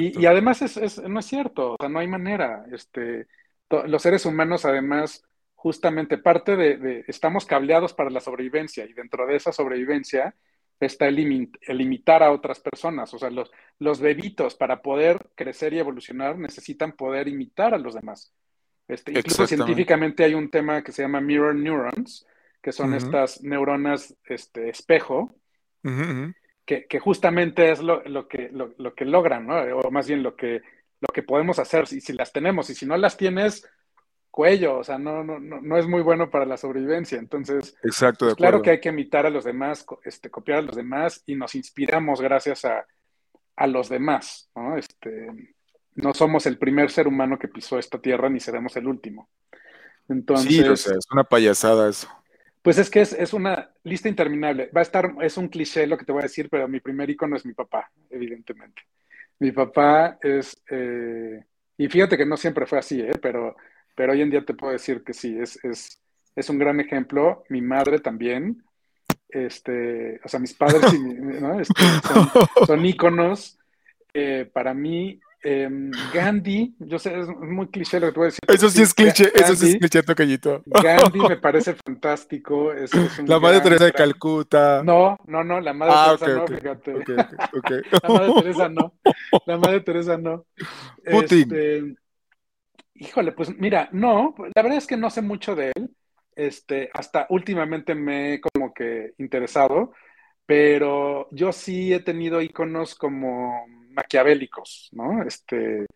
[0.00, 2.64] Y, y, además es, no es cierto, o sea, no hay manera.
[2.72, 3.26] Este,
[3.68, 9.36] los seres humanos, además, justamente parte de, estamos cableados para la sobrevivencia y dentro de
[9.36, 10.34] esa sobrevivencia
[10.78, 13.12] está el, imitar a otras personas.
[13.14, 17.94] O sea, los, los bebitos para poder crecer y evolucionar necesitan poder imitar a los
[17.94, 18.32] demás.
[18.86, 22.26] Este, incluso científicamente hay un tema que se llama mirror neurons,
[22.62, 25.34] que son estas neuronas este, espejo,
[26.66, 29.56] Que, justamente es lo, que, lo, que logran, ¿no?
[29.78, 30.62] O más bien lo que,
[31.00, 33.66] lo que podemos hacer, si, si las tenemos, y si no las tienes,
[34.36, 37.18] cuello, o sea, no, no, no, es muy bueno para la sobrevivencia.
[37.18, 40.76] Entonces, Exacto, pues, claro que hay que imitar a los demás, este, copiar a los
[40.76, 42.84] demás, y nos inspiramos gracias a,
[43.56, 44.76] a los demás, ¿no?
[44.76, 45.28] Este,
[45.94, 49.30] no somos el primer ser humano que pisó esta tierra, ni seremos el último.
[50.08, 52.08] Entonces, sí, o sea, es una payasada eso.
[52.66, 54.70] Pues es que es, una lista interminable.
[54.76, 57.08] Va a estar, es un cliché lo que te voy a decir, pero mi primer
[57.08, 58.82] icono es mi papá, evidentemente.
[59.38, 61.44] Mi papá es, eh,
[61.78, 63.12] y fíjate que no siempre fue así, ¿eh?
[63.22, 63.54] pero,
[63.94, 66.02] pero hoy en día te puedo decir que sí, es, es,
[66.34, 67.44] es un gran ejemplo.
[67.50, 68.64] Mi madre también,
[69.28, 70.82] este, o sea, mis padres
[71.60, 71.84] este,
[72.66, 73.60] son, íconos.
[74.12, 78.30] Eh, para mí, Em, Gandhi, yo sé, es muy cliché lo que te voy a
[78.30, 78.40] decir.
[78.48, 80.60] Eso sí es cliché, eso sí es cliché, tocallito.
[80.66, 82.72] Gandhi me parece fantástico.
[83.24, 84.82] la madre Teresa de Calcuta.
[84.82, 86.92] No, no, no, la madre ah, Teresa no, fíjate.
[88.02, 88.94] la madre Teresa no.
[89.46, 90.46] La madre Teresa no.
[91.12, 91.42] Putin.
[91.42, 91.94] Este,
[92.94, 95.94] híjole, pues mira, no, la verdad es que no sé mucho de él.
[96.34, 99.92] Este, hasta últimamente me he como que interesado,
[100.44, 103.64] pero yo sí he tenido iconos como
[103.96, 105.22] maquiavélicos, ¿no?
[105.22, 105.86] Este,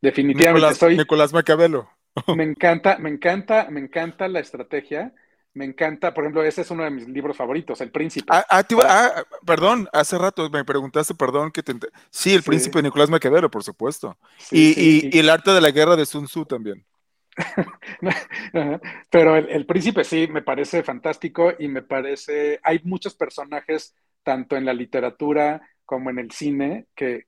[0.00, 0.96] definitivamente Nicolás, soy...
[0.96, 1.90] Nicolás Maquiavelo.
[2.36, 5.12] me encanta, me encanta, me encanta la estrategia.
[5.54, 8.26] Me encanta, por ejemplo, ese es uno de mis libros favoritos, El Príncipe.
[8.30, 11.74] Ah, ah, ah perdón, hace rato me preguntaste, perdón, que te...
[12.10, 14.16] Sí, El Príncipe de Nicolás Maquiavelo, por supuesto.
[14.52, 16.84] y, y, el arte de la guerra de Sun Tzu también.
[19.10, 24.56] Pero el, el, príncipe sí, me parece fantástico y me parece, hay muchos personajes, tanto
[24.56, 27.24] en la literatura como en el cine, que,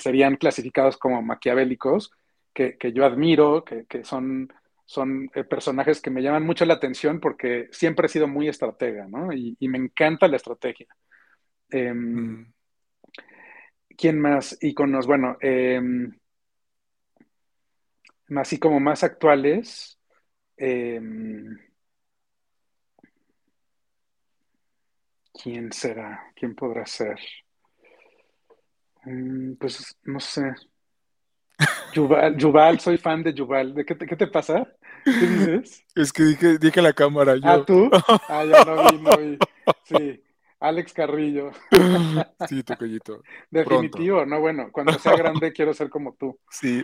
[0.00, 2.10] serían clasificados como maquiavélicos,
[2.52, 4.52] que, yo admiro, que, son,
[4.84, 9.06] son eh, personajes que me llaman mucho la atención porque siempre he sido muy estratega,
[9.06, 9.32] ¿no?
[9.32, 10.88] Y, me encanta la estrategia.
[11.70, 12.52] Em, mm.
[13.96, 14.58] ¿Quién más?
[14.60, 16.10] Iconos, bueno, em,
[18.36, 20.00] así como más actuales.
[20.56, 21.56] Em,
[25.32, 26.32] ¿Quién será?
[26.34, 27.18] ¿Quién podrá ser?
[29.04, 30.52] Mm, pues no sé.
[31.92, 33.74] Yuval, soy fan de Yuval.
[33.74, 34.66] ¿De qué, te, qué te pasa?
[35.04, 35.84] ¿Qué dices?
[35.94, 37.36] Es que dije, dije la cámara.
[37.36, 37.42] Yo.
[37.44, 37.90] ¿Ah, tú?
[38.28, 39.38] Ah, ya no vi, no vi.
[39.84, 40.22] Sí,
[40.60, 41.50] Alex Carrillo.
[42.48, 43.22] Sí, tocallito.
[43.50, 46.38] Definitivo, no, bueno, cuando sea grande quiero ser como tú.
[46.50, 46.82] Sí,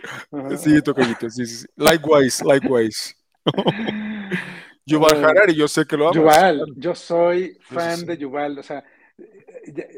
[0.57, 1.65] sí, tocallito, sí, sí.
[1.75, 3.15] Likewise, likewise.
[4.85, 6.15] Yuval Harari, yo sé que lo amas.
[6.15, 8.59] Yuval, yo soy fan de Yuval.
[8.59, 8.83] O sea,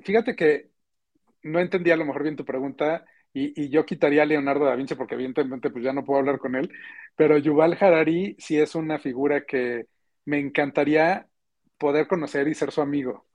[0.03, 0.68] fíjate que
[1.43, 4.95] no entendía a lo mejor bien tu pregunta y, yo quitaría a Leonardo da Vinci
[4.95, 6.71] porque evidentemente pues ya no puedo hablar con él,
[7.15, 9.85] pero Yuval Harari sí es una figura que
[10.25, 11.27] me encantaría
[11.77, 13.28] poder conocer y ser su amigo.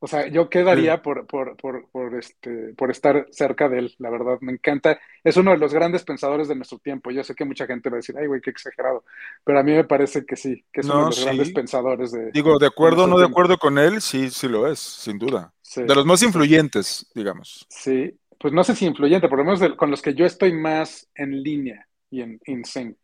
[0.00, 4.10] O sea, yo quedaría por, por, por, por, este, por estar cerca de él, la
[4.10, 5.00] verdad, me encanta.
[5.24, 7.10] Es uno de los grandes pensadores de nuestro tiempo.
[7.10, 9.04] Yo sé que mucha gente va a decir, ay, güey, qué exagerado,
[9.42, 12.30] pero a mí me parece que sí, que es uno de los grandes pensadores de...
[12.30, 15.52] Digo, de acuerdo o no de acuerdo con él, sí, sí lo es, sin duda.
[15.74, 17.66] De los más influyentes, digamos.
[17.68, 21.08] Sí, pues no sé si influyente, por lo menos con los que yo estoy más
[21.14, 22.96] en línea y en, in sync.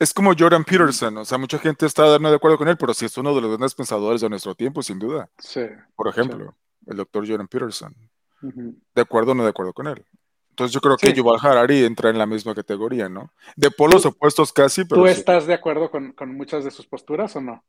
[0.00, 3.04] Es como Jordan Peterson, o sea, mucha gente está de acuerdo con él, pero sí
[3.04, 5.28] es uno de los grandes pensadores de nuestro tiempo, sin duda.
[5.38, 5.60] Sí.
[5.94, 7.94] Por ejemplo, el doctor Jordan Peterson.
[8.40, 10.02] ¿De acuerdo o no de acuerdo con él?
[10.48, 13.30] Entonces yo creo que Yuval Harari entra en la misma categoría, ¿no?
[13.56, 15.02] De polos opuestos casi, pero.
[15.02, 17.62] ¿Tú estás de acuerdo con, muchas de sus posturas o no?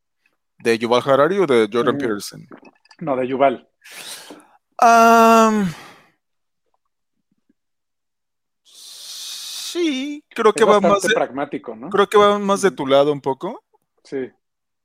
[0.57, 1.99] ¿De Yuval Harari o de Jordan mm.
[1.99, 2.47] Peterson?
[2.99, 3.67] No, de Yuval.
[9.71, 11.01] Sí, creo que va más.
[11.01, 11.89] De, pragmático, ¿no?
[11.89, 13.63] Creo que va más de tu lado un poco.
[14.03, 14.31] Sí.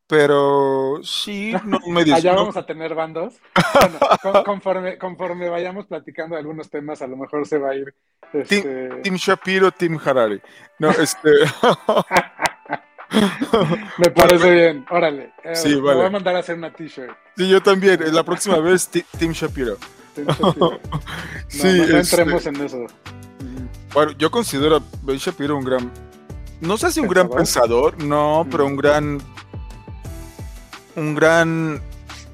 [0.08, 3.34] Pero sí, no me Allá vamos a tener bandos.
[4.44, 7.92] conforme, conforme vayamos platicando de algunos temas, a lo mejor se va a ir.
[8.32, 8.88] Este...
[9.02, 10.40] Team, Shapiro, Team Harari.
[10.78, 11.30] No, este.
[13.98, 14.86] me parece bien.
[14.90, 15.32] Órale.
[15.42, 17.16] Eh, sí, me voy a mandar a hacer una t-shirt.
[17.36, 17.98] Sí, yo también.
[18.14, 19.76] La próxima vez, Team Shapiro.
[20.14, 20.80] Team Shapiro.
[21.48, 22.86] sí, no, este entremos en eso.
[23.96, 25.90] Bueno, yo considero a Ben Shapiro un gran.
[26.60, 29.22] No sé si un gran pensador, no, pero un gran
[30.96, 31.80] un gran,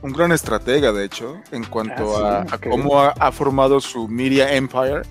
[0.02, 5.02] un gran estratega, de hecho, en cuanto ah, a, cómo ha, formado su media empire.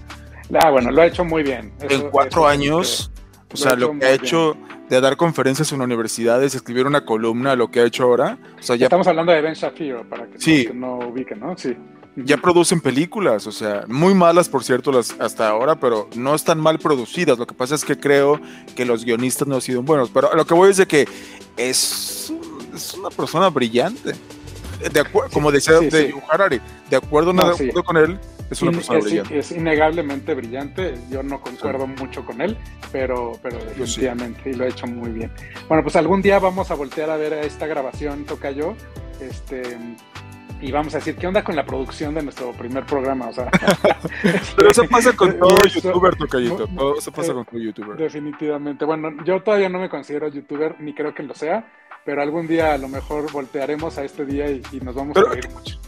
[0.61, 1.71] Ah, bueno, lo ha hecho muy bien.
[1.79, 3.09] en cuatro años,
[3.53, 4.57] o sea, lo, que ha hecho
[4.89, 8.37] de dar conferencias en universidades, escribir una columna, lo que ha hecho ahora.
[8.59, 8.87] O sea, ya...
[8.87, 11.57] Estamos hablando de Ben Shapiro, para que, no, ubiquen, ¿no?
[11.57, 11.77] Sí.
[12.15, 16.59] Ya producen películas, o sea, muy malas, por cierto, las hasta ahora, pero no están
[16.59, 17.39] mal producidas.
[17.39, 18.39] Lo que pasa es que creo
[18.75, 20.09] que los guionistas no han sido buenos.
[20.09, 21.07] Pero lo que voy es de que
[21.55, 22.33] es
[22.73, 24.13] es una persona brillante.
[24.81, 26.59] De como decía de Harari,
[26.89, 29.37] de acuerdo, no, de acuerdo con él, es una persona brillante.
[29.37, 30.95] Es innegablemente brillante.
[31.11, 32.57] Yo no concuerdo mucho con él,
[32.91, 35.31] pero, pero definitivamente, y lo ha hecho muy bien.
[35.67, 38.75] Bueno, pues algún día vamos a voltear a ver esta grabación, toca yo.
[39.19, 39.77] Este,
[40.61, 43.29] y vamos a decir, ¿qué onda con la producción de nuestro primer programa?
[43.29, 43.49] O sea,
[44.55, 46.67] Pero eso pasa con todo youtuber, Tocayito.
[46.67, 47.97] Todo eso pasa con todo youtuber.
[47.97, 48.85] Definitivamente.
[48.85, 51.65] Bueno, yo todavía no me considero youtuber, ni creo que lo sea
[52.05, 55.49] pero algún día a lo mejor voltearemos a este día y, nos vamos a reír
[55.49, 55.79] mucho.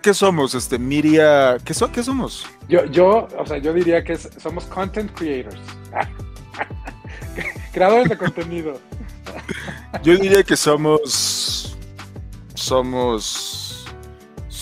[0.00, 1.56] ¿Qué, somos, este, Miria?
[1.64, 2.46] ¿Qué, ¿Qué somos?
[2.68, 5.60] Yo, yo, o sea, yo diría que somos content creators.
[7.72, 8.78] Creadores de contenido.
[10.04, 11.76] yo diría que somos.
[12.54, 13.61] Somos.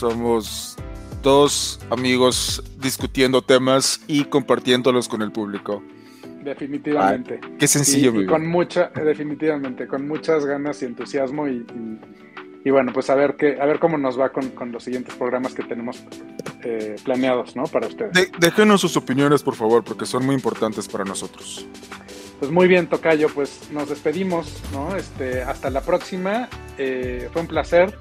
[0.01, 0.79] Somos
[1.23, 5.83] dos amigos discutiendo temas y compartiéndolos con el público.
[6.43, 7.39] Definitivamente.
[7.59, 11.67] qué sencillo, y, con mucha, definitivamente, con muchas ganas y entusiasmo y,
[12.65, 15.15] y, bueno, pues a ver qué, a ver cómo nos va con, con los siguientes
[15.17, 16.03] programas que tenemos
[16.65, 17.65] eh, planeados, ¿no?
[17.65, 18.33] Para ustedes.
[18.39, 21.67] déjenos sus opiniones, por favor, porque son muy importantes para nosotros.
[22.39, 24.97] Pues muy bien, Tocayo, pues nos despedimos, ¿no?
[24.97, 26.49] Este, hasta la próxima.
[26.79, 27.95] Eh, fue un placer.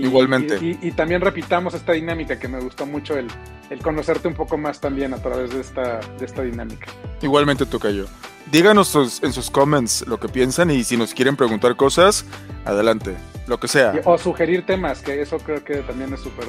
[0.00, 0.58] Igualmente.
[0.80, 3.28] Y, también repitamos esta dinámica que me gustó mucho, el,
[3.70, 6.86] el conocerte un poco más también a través de esta, de esta dinámica.
[7.20, 8.06] Igualmente, Tocayo.
[8.50, 12.24] Díganos en sus comments lo que piensan y si nos quieren preguntar cosas,
[12.64, 13.14] adelante,
[13.46, 13.94] lo que sea.
[14.04, 16.46] O sugerir temas, que eso creo que también es súper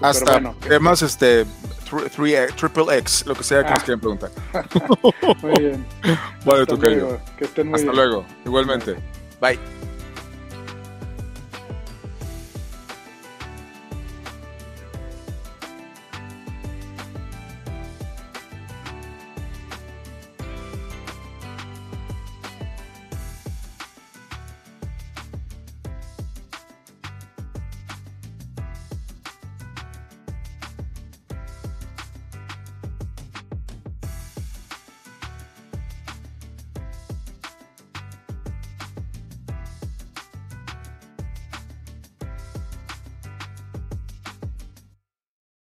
[0.00, 0.56] Hasta bueno.
[0.66, 1.44] temas este,
[2.14, 3.84] triple X, lo que sea que nos ah.
[3.84, 4.30] quieran preguntar.
[5.42, 5.86] muy bien.
[6.44, 7.18] Bueno, Tocayo.
[7.36, 8.96] Que estén muy Hasta luego, igualmente.
[9.40, 9.58] Bye.